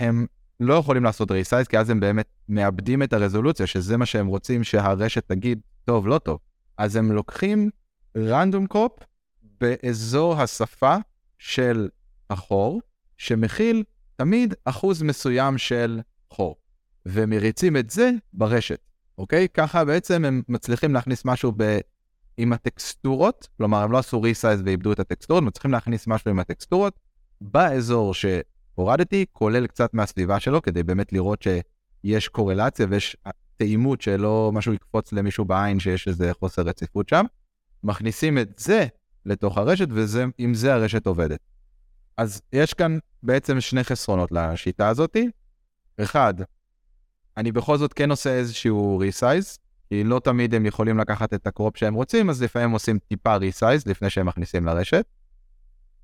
[0.00, 0.26] הם
[0.60, 4.64] לא יכולים לעשות ריסייז, כי אז הם באמת מאבדים את הרזולוציה, שזה מה שהם רוצים
[4.64, 6.38] שהרשת תגיד, טוב, לא טוב.
[6.78, 7.70] אז הם לוקחים
[8.16, 8.92] רנדום קופ
[9.60, 10.96] באזור השפה
[11.38, 11.88] של
[12.30, 12.80] החור,
[13.20, 13.82] שמכיל
[14.16, 16.56] תמיד אחוז מסוים של חור,
[17.06, 18.78] ומריצים את זה ברשת,
[19.18, 19.48] אוקיי?
[19.54, 21.78] ככה בעצם הם מצליחים להכניס משהו ב...
[22.36, 26.38] עם הטקסטורות, כלומר הם לא עשו ריסייז ואיבדו את הטקסטורות, הם צריכים להכניס משהו עם
[26.38, 26.94] הטקסטורות
[27.40, 33.16] באזור שהורדתי, כולל קצת מהסביבה שלו, כדי באמת לראות שיש קורלציה ויש
[33.56, 37.24] תאימות שלא משהו יקפוץ למישהו בעין שיש איזה חוסר רציפות שם.
[37.84, 38.86] מכניסים את זה
[39.26, 41.49] לתוך הרשת ועם זה הרשת עובדת.
[42.20, 45.28] אז יש כאן בעצם שני חסרונות לשיטה הזאתי.
[46.00, 46.34] אחד,
[47.36, 51.76] אני בכל זאת כן עושה איזשהו ריסייז, כי לא תמיד הם יכולים לקחת את ה-crop
[51.76, 55.04] שהם רוצים, אז לפעמים עושים טיפה resize לפני שהם מכניסים לרשת.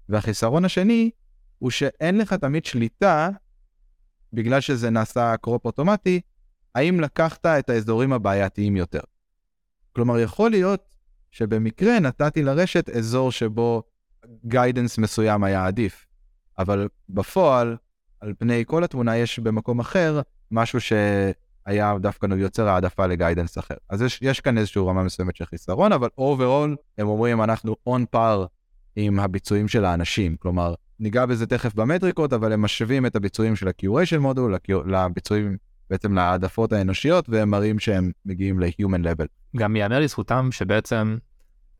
[0.08, 1.10] והחיסרון השני,
[1.58, 3.28] הוא שאין לך תמיד שליטה,
[4.32, 6.20] בגלל שזה נעשה crop אוטומטי,
[6.74, 9.02] האם לקחת את האזורים הבעייתיים יותר.
[9.92, 10.96] כלומר, יכול להיות
[11.30, 13.82] שבמקרה נתתי לרשת אזור שבו
[14.44, 16.05] guidance מסוים היה עדיף,
[16.58, 17.76] אבל בפועל,
[18.20, 23.74] על פני כל התמונה יש במקום אחר משהו שהיה דווקא יוצר העדפה ל-guidance אחר.
[23.88, 28.04] אז יש, יש כאן איזושהי רמה מסוימת של חיסרון, אבל overall הם אומרים אנחנו on
[28.10, 28.46] par
[28.96, 33.68] עם הביצועים של האנשים, כלומר, ניגע בזה תכף במטריקות, אבל הם משווים את הביצועים של
[33.68, 35.56] ה-Curation מודול לביצועים
[35.90, 39.26] בעצם להעדפות האנושיות, והם מראים שהם מגיעים ל-Human Level.
[39.56, 41.16] גם ייאמר לזכותם שבעצם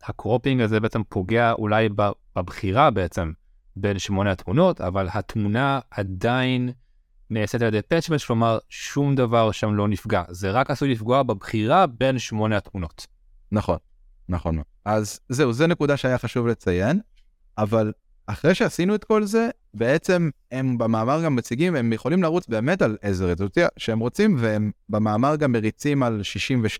[0.05, 1.89] ה-cropping הזה בעצם פוגע אולי
[2.37, 3.33] בבחירה בעצם
[3.77, 6.71] בין שמונה התמונות, אבל התמונה עדיין
[7.31, 10.23] נעשית על ידי פאצ'מנט, כלומר שום דבר שם לא נפגע.
[10.29, 13.07] זה רק עשוי לפגוע בבחירה בין שמונה התמונות.
[13.53, 13.79] נכון,
[14.29, 14.63] נכון.
[14.85, 17.01] אז זהו, זו נקודה שהיה חשוב לציין,
[17.59, 17.93] אבל
[18.27, 22.97] אחרי שעשינו את כל זה, בעצם הם במאמר גם מציגים, הם יכולים לרוץ באמת על
[23.03, 26.21] איזה רזולוציה שהם רוצים, והם במאמר גם מריצים על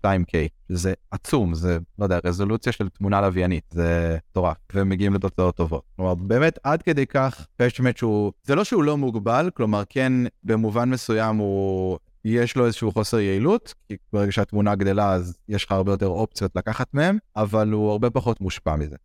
[0.03, 0.33] 62K,
[0.71, 5.83] שזה עצום, זה, לא יודע, רזולוציה של תמונה לוויינית, זה מטורף, והם מגיעים לתוצאות טובות.
[5.95, 10.13] כלומר, באמת, עד כדי כך, פשמט שהוא, זה לא שהוא לא מוגבל, כלומר, כן,
[10.43, 11.97] במובן מסוים הוא...
[12.25, 16.55] יש לו איזשהו חוסר יעילות, כי ברגע שהתמונה גדלה אז יש לך הרבה יותר אופציות
[16.55, 18.95] לקחת מהם, אבל הוא הרבה פחות מושפע מזה.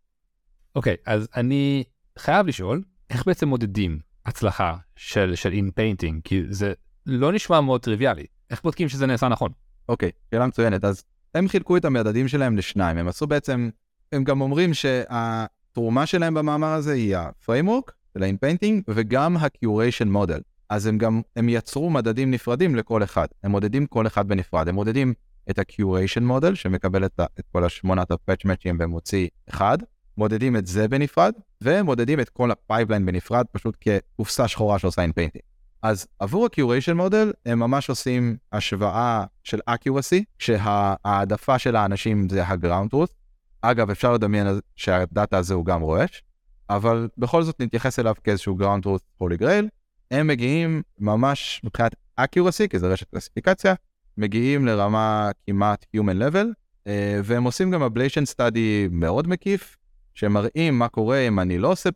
[0.75, 1.83] אוקיי, אוקיי, אז אני
[2.19, 6.21] חייב לשאול, איך בעצם מודדים הצלחה של, של inpainting?
[6.23, 6.73] כי זה
[7.05, 8.25] לא נשמע מאוד טריוויאלי.
[8.49, 9.51] איך בודקים שזה נעשה נכון?
[9.89, 10.85] אוקיי, אוקיי, שאלה מצוינת.
[10.85, 11.03] אז
[11.35, 12.97] הם חילקו את המדדים שלהם לשניים.
[12.97, 13.69] הם עשו בעצם,
[14.11, 20.41] הם גם אומרים שהתרומה שלהם במאמר הזה היא ה-framework של ה- inpainting וגם ה-curation model.
[20.69, 23.27] אז הם גם, הם יצרו מדדים נפרדים לכל אחד.
[23.43, 24.67] הם מודדים כל אחד בנפרד.
[24.67, 25.13] הם מודדים
[25.49, 29.77] את ה-curation model שמקבל את, את כל השמונת ה- PatchMatch-ים ומוציא אחד,
[30.17, 35.43] מודדים את זה בנפרד, ומודדים את כל ה-pipeline בנפרד, פשוט כקופסה שחורה שעושה inpainting.
[35.81, 42.43] אז עבור ה- Curation model הם ממש עושים השוואה של accuracy, שההעדפה של האנשים זה
[42.43, 43.13] ה-ground truth.
[43.61, 46.23] אגב, אפשר לדמיין שהדאטה הזה הוא גם רועש,
[46.69, 49.65] אבל בכל זאת נתייחס אליו כאיזשהו ground truth holy grail.
[50.11, 53.73] הם מגיעים ממש מבחינת accuracy, כי זה רשת קלסיפיקציה,
[54.17, 56.45] מגיעים לרמה כמעט human level,
[56.87, 59.77] אה, והם עושים גם ablation study מאוד מקיף,
[60.13, 61.89] שמראים מה קורה אם אני לא עושה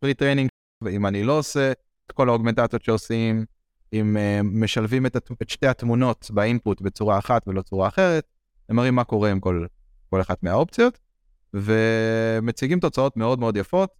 [0.00, 0.48] pre-training,
[0.82, 1.72] אה, ואם אני לא עושה
[2.06, 3.44] את כל האוגמנטציות שעושים,
[3.92, 8.24] אם אה, משלבים את, את שתי התמונות ב-input בצורה אחת ולא צורה אחרת,
[8.68, 9.66] הם מראים מה קורה עם כל,
[10.10, 10.98] כל אחת מהאופציות,
[11.54, 13.90] ומציגים תוצאות מאוד מאוד יפות.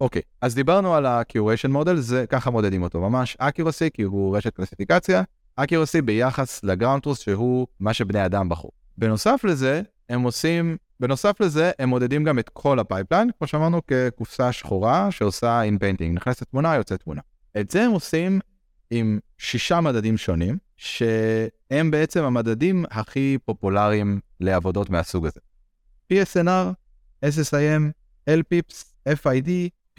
[0.00, 4.54] אוקיי, אז דיברנו על ה-Curation Model, זה ככה מודדים אותו, ממש Accuracy, כי הוא רשת
[4.54, 5.22] קלסיפיקציה,
[5.60, 8.70] Accuracy ביחס ל-Ground Truth, שהוא מה שבני אדם בחרו.
[8.98, 13.80] בנוסף לזה, הם עושים, בנוסף לזה, הם מודדים גם את כל ה pipeline, כמו שאמרנו,
[13.86, 17.20] כקופסה שחורה שעושה inpainting, נכנסת תמונה, יוצאת תמונה.
[17.60, 18.40] את זה הם עושים
[18.90, 25.40] עם שישה מדדים שונים, שהם בעצם המדדים הכי פופולריים לעבודות מהסוג הזה.
[26.12, 26.72] PSNR,
[27.24, 27.82] SSIM,
[28.30, 29.48] LPIPS, FID,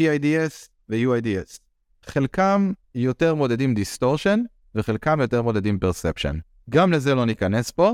[0.02, 1.60] PIDS ו-UIDS.
[2.06, 4.40] חלקם יותר מודדים distortion
[4.76, 6.40] וחלקם יותר מודדים perception.
[6.70, 7.94] גם לזה לא ניכנס פה,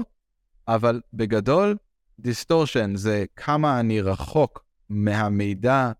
[0.67, 1.75] אבל בגדול,
[2.21, 5.91] distortion זה כמה אני רחוק מהמידע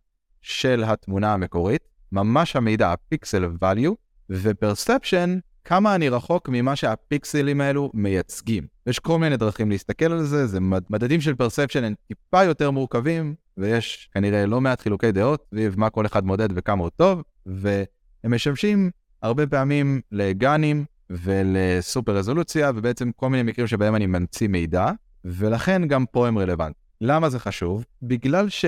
[0.42, 3.96] של התמונה המקורית, ממש המידע, הפיקסל value,
[4.30, 8.68] ו perception, כמה אני רחוק ממה שהפיקסלים האלו מייצגים.
[8.88, 10.60] יש כל מיני דרכים להסתכל על זה, זה
[10.90, 15.90] מדדים של perception הם טיפה יותר מורכבים, ויש כנראה לא מעט חילוקי דעות סביב מה
[15.90, 17.86] כל אחד מודד וכמה הוא טוב, והם
[18.28, 18.92] משמשים
[19.22, 24.92] הרבה פעמים לגאנים ולסופר רזולוציה, ובעצם כל מיני מקרים שבהם אני ממציא מידע,
[25.26, 26.82] ולכן גם פה הם רלוונטיים.
[27.02, 27.86] למה זה חשוב?
[28.02, 28.66] בגלל ש...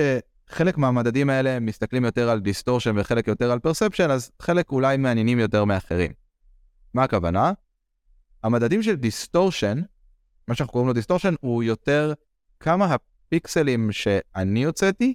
[0.48, 5.38] חלק מהמדדים האלה מסתכלים יותר על distortion וחלק יותר על perception, אז חלק אולי מעניינים
[5.38, 6.12] יותר מאחרים.
[6.94, 7.52] מה הכוונה?
[8.42, 9.80] המדדים של distortion,
[10.48, 12.12] מה שאנחנו קוראים לו distortion, הוא יותר
[12.60, 15.14] כמה הפיקסלים שאני הוצאתי,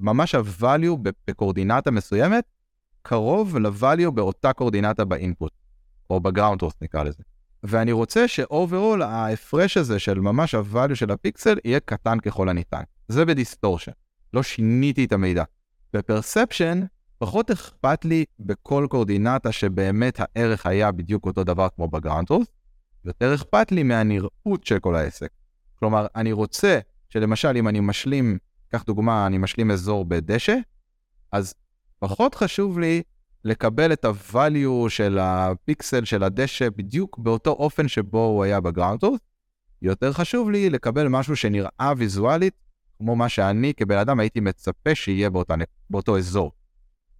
[0.00, 2.44] ממש ה-value בקורדינטה מסוימת,
[3.02, 5.52] קרוב ל-value באותה קורדינטה ב input,
[6.10, 7.22] או ב-ground truth נקרא לזה.
[7.62, 12.82] ואני רוצה ש-overall ההפרש הזה של ממש ה-value של הפיקסל יהיה קטן ככל הניתן.
[13.08, 13.92] זה ב distortion.
[14.34, 15.44] לא שיניתי את המידע.
[15.92, 16.80] ב perception,
[17.18, 22.46] פחות אכפת לי בכל קורדינטה שבאמת הערך היה בדיוק אותו דבר כמו ב ground truth,
[23.04, 25.28] יותר אכפת לי מהנראות של כל העסק.
[25.78, 26.78] כלומר, אני רוצה
[27.08, 28.38] שלמשל אם אני משלים,
[28.68, 30.56] קח דוגמה, אני משלים אזור בדשא,
[31.32, 31.54] אז
[31.98, 33.02] פחות חשוב לי
[33.46, 39.00] לקבל את ה-value של הפיקסל של הדשא בדיוק באותו אופן שבו הוא היה ב ground
[39.82, 42.54] יותר חשוב לי לקבל משהו שנראה ויזואלית
[42.98, 45.54] כמו מה שאני כבן אדם הייתי מצפה שיהיה באותה,
[45.90, 46.52] באותו אזור.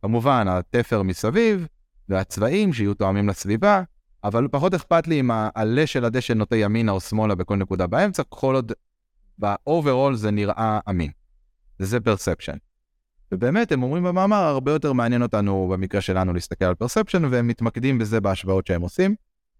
[0.02, 1.66] כמובן, התפר מסביב,
[2.08, 3.82] והצבעים שיהיו תואמים לסביבה,
[4.24, 8.22] אבל פחות אכפת לי אם העלה של הדשא נוטה ימינה או שמאלה בכל נקודה באמצע,
[8.28, 8.72] כל עוד
[9.38, 11.10] ב-overall זה נראה אמין.
[11.78, 12.56] זה perception.
[13.32, 17.98] ובאמת, הם אומרים במאמר, הרבה יותר מעניין אותנו במקרה שלנו להסתכל על perception, והם מתמקדים
[17.98, 19.14] בזה בהשוואות שהם עושים,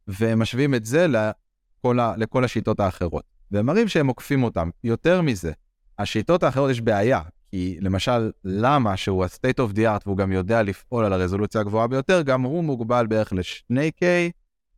[0.09, 3.25] והם משווים את זה לכל, ה, לכל השיטות האחרות.
[3.51, 4.71] והם מראים שהם עוקפים אותם.
[4.85, 5.53] יותר מזה,
[5.99, 10.62] השיטות האחרות יש בעיה, כי למשל, למה שהוא ה-state of the art והוא גם יודע
[10.62, 14.05] לפעול על הרזולוציה הגבוהה ביותר, גם הוא מוגבל בערך ל-2K,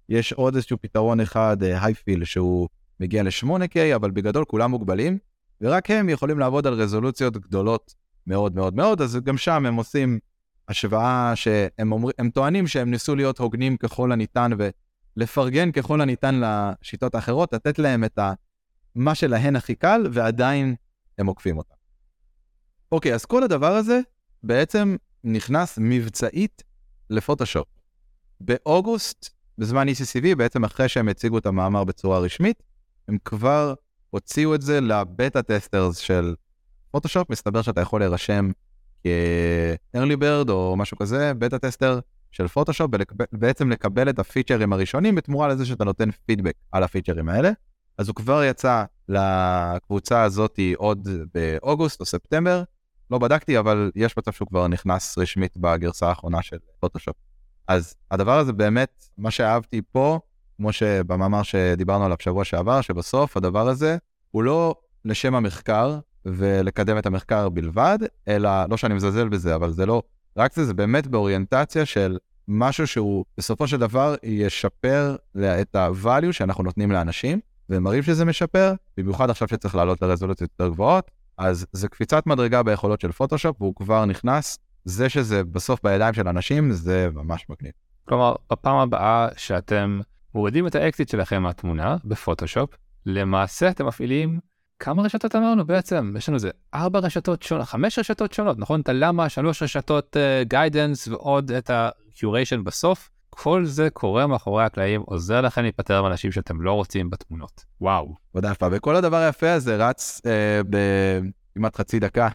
[0.08, 2.68] יש עוד איזשהו פתרון אחד, הייפיל, uh, שהוא
[3.00, 5.18] מגיע ל-8K, אבל בגדול כולם מוגבלים,
[5.60, 7.94] ורק הם יכולים לעבוד על רזולוציות גדולות
[8.26, 10.18] מאוד מאוד מאוד, אז גם שם הם עושים
[10.68, 14.50] השוואה שהם אומר, הם טוענים שהם ניסו להיות הוגנים ככל הניתן
[15.16, 18.32] ולפרגן ככל הניתן לשיטות האחרות, לתת להם את ה...
[18.94, 20.74] מה שלהן הכי קל, ועדיין
[21.18, 21.74] הם עוקפים אותה.
[22.92, 24.00] אוקיי, אז כל הדבר הזה
[24.42, 26.62] בעצם נכנס מבצעית
[27.10, 27.66] לפוטושופ.
[28.40, 32.62] באוגוסט, בזמן ECCV, בעצם אחרי שהם הציגו את המאמר בצורה רשמית,
[33.08, 33.74] הם כבר
[34.10, 36.34] הוציאו את זה ל beta testers של
[36.98, 38.50] פוטושופ, מסתבר שאתה יכול להירשם
[39.02, 42.90] כ-early bird או משהו כזה, beta tester של פוטושופ,
[43.32, 47.50] ובעצם לקבל את הפיצ'רים הראשונים בתמורה לזה שאתה נותן פידבק על הפיצ'רים האלה.
[47.98, 52.62] אז הוא כבר יצא לקבוצה הזאת עוד באוגוסט או ספטמבר.
[53.10, 57.16] לא בדקתי, אבל יש מצב שהוא כבר נכנס רשמית בגרסה האחרונה של פוטושופ.
[57.68, 60.20] אז הדבר הזה באמת, מה שאהבתי פה,
[60.56, 63.96] כמו שבמאמר שדיברנו עליו שבוע שעבר, שבסוף הדבר הזה
[64.30, 64.74] הוא לא
[65.04, 65.98] לשם המחקר
[66.32, 67.98] ולקדם את המחקר בלבד,
[68.28, 70.02] אלא, לא שאני מזלזל בזה, אבל זה לא,
[70.36, 72.18] רק זה, זה באמת באוריינטציה של
[72.48, 75.16] משהו שהוא בסופו של דבר ישפר
[75.60, 81.10] את ה-value שאנחנו נותנים לאנשים, ומראים שזה משפר, במיוחד עכשיו שצריך לעלות לרזולוציות יותר גבוהות,
[81.38, 84.58] אז זה קפיצת מדרגה ביכולות של פוטושופ, והוא כבר נכנס.
[84.84, 87.72] זה שזה בסוף בידיים של אנשים, זה ממש מגניב.
[88.08, 90.00] כלומר, בפעם הבאה שאתם
[90.34, 92.70] מורידים את האקסית שלכם מהתמונה בפוטושופ,
[93.06, 94.40] למעשה אתם מפעילים
[94.78, 96.14] כמה רשתות אמרנו בעצם?
[96.18, 98.80] יש לנו איזה ארבע רשתות שונות, חמש רשתות שונות, נכון?
[98.80, 103.10] את ה LaMa, שלוש רשתות guidance אה, ועוד את ה-curation בסוף.
[103.30, 107.64] כל זה קורה מאחורי הקלעים, עוזר לכם להיפטר מאנשים שאתם לא רוצים בתמונות.
[107.80, 108.14] וואו.
[108.32, 112.28] תודה יפה, וכל הדבר היפה הזה רץ אה, בכמעט חצי דקה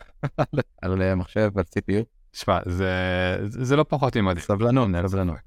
[0.82, 2.04] על מחשב, על CPU.
[2.34, 2.92] שמע, זה,
[3.42, 4.46] זה לא פחות ממדהים.
[4.46, 5.38] סבלנות, סבלנות.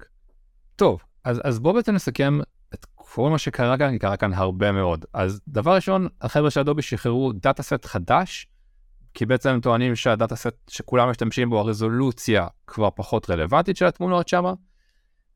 [0.75, 2.39] טוב, אז, אז בואו בעצם נסכם
[3.17, 5.05] כל מה שקרה כאן, קרה כאן הרבה מאוד.
[5.13, 8.47] אז דבר ראשון, החבר'ה של אדובי שחררו dataset חדש,
[9.13, 14.27] כי בעצם הם טוענים שה dataset שכולם משתמשים בו, הרזולוציה כבר פחות רלוונטית של התמונות
[14.27, 14.45] שם,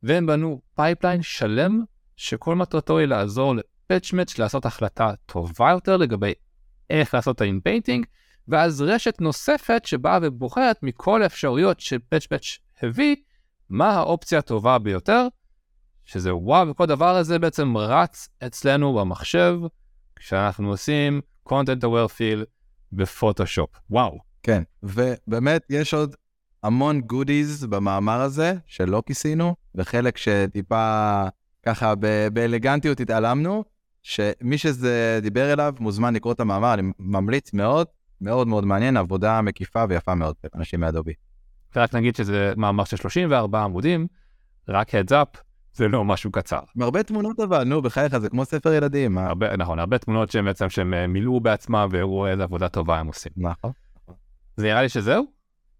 [0.03, 1.83] והם בנו pipeline שלם,
[2.15, 6.33] שכל מטרתו היא לעזור ל PatchMatch לעשות החלטה טובה יותר לגבי
[6.89, 8.05] איך לעשות את ה inpainting,
[8.47, 13.15] ואז רשת נוספת שבאה ובוחרת מכל האפשרויות ש PatchMatch הביא,
[13.69, 15.27] מה האופציה הטובה ביותר,
[16.05, 19.59] שזה וואו, וכל דבר הזה בעצם רץ אצלנו במחשב,
[20.15, 22.45] כשאנחנו עושים content aware fill
[22.91, 23.69] בפוטושופ.
[23.89, 24.17] וואו.
[24.43, 26.15] כן, ובאמת יש עוד
[26.63, 31.23] המון goodies במאמר הזה שלא כיסינו, וחלק שטיפה
[31.63, 31.93] ככה
[32.33, 33.63] באלגנטיות התעלמנו,
[34.03, 37.87] שמי שזה דיבר אליו מוזמן לקרוא את המאמר, אני ממליץ מאוד,
[38.21, 41.13] מאוד מאוד מעניין, עבודה מקיפה ויפה מאוד, אנשים מאדובי.
[41.75, 44.07] ורק נגיד שזה מאמר של 34 עמודים,
[44.67, 45.37] רק heads up,
[45.73, 46.59] זה לא משהו קצר.
[46.79, 49.17] הרבה תמונות אבל, נו, בחייך, זה כמו ספר ילדים.
[49.17, 53.07] הרבה, נכון, הרבה תמונות שהם בעצם שהם אה, מילאו בעצמם והראו איזה עבודה טובה הם
[53.07, 53.31] עושים.
[53.37, 53.71] נכון.
[54.57, 55.25] זה נראה לי שזהו?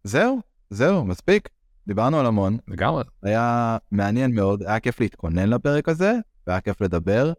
[0.03, 0.39] זהו,
[0.69, 1.49] זהו, מספיק.
[1.87, 2.57] דיברנו על המון.
[2.67, 3.03] לגמרי.
[3.23, 6.13] היה מעניין מאוד, היה כיף להתכונן לפרק הזה,
[6.47, 7.33] והיה כיף לדבר.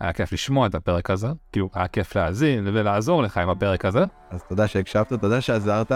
[0.00, 4.04] היה כיף לשמוע את הפרק הזה, כאילו היה כיף להאזין ולעזור לך עם הפרק הזה.
[4.30, 5.92] אז תודה שהקשבת, תודה שעזרת.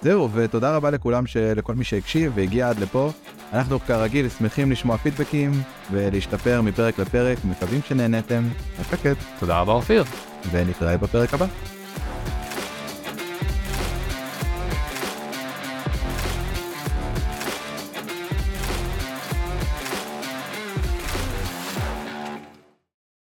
[0.00, 1.36] זהו, ותודה רבה לכולם, ש...
[1.36, 3.10] לכל מי שהקשיב והגיע עד לפה.
[3.52, 5.52] אנחנו כרגיל שמחים לשמוע פידבקים
[5.90, 8.42] ולהשתפר מפרק לפרק, מקווים שנהנתם.
[8.80, 9.14] מפקד.
[9.38, 10.04] תודה רבה אופיר.
[10.50, 11.46] ונתראה בפרק הבא.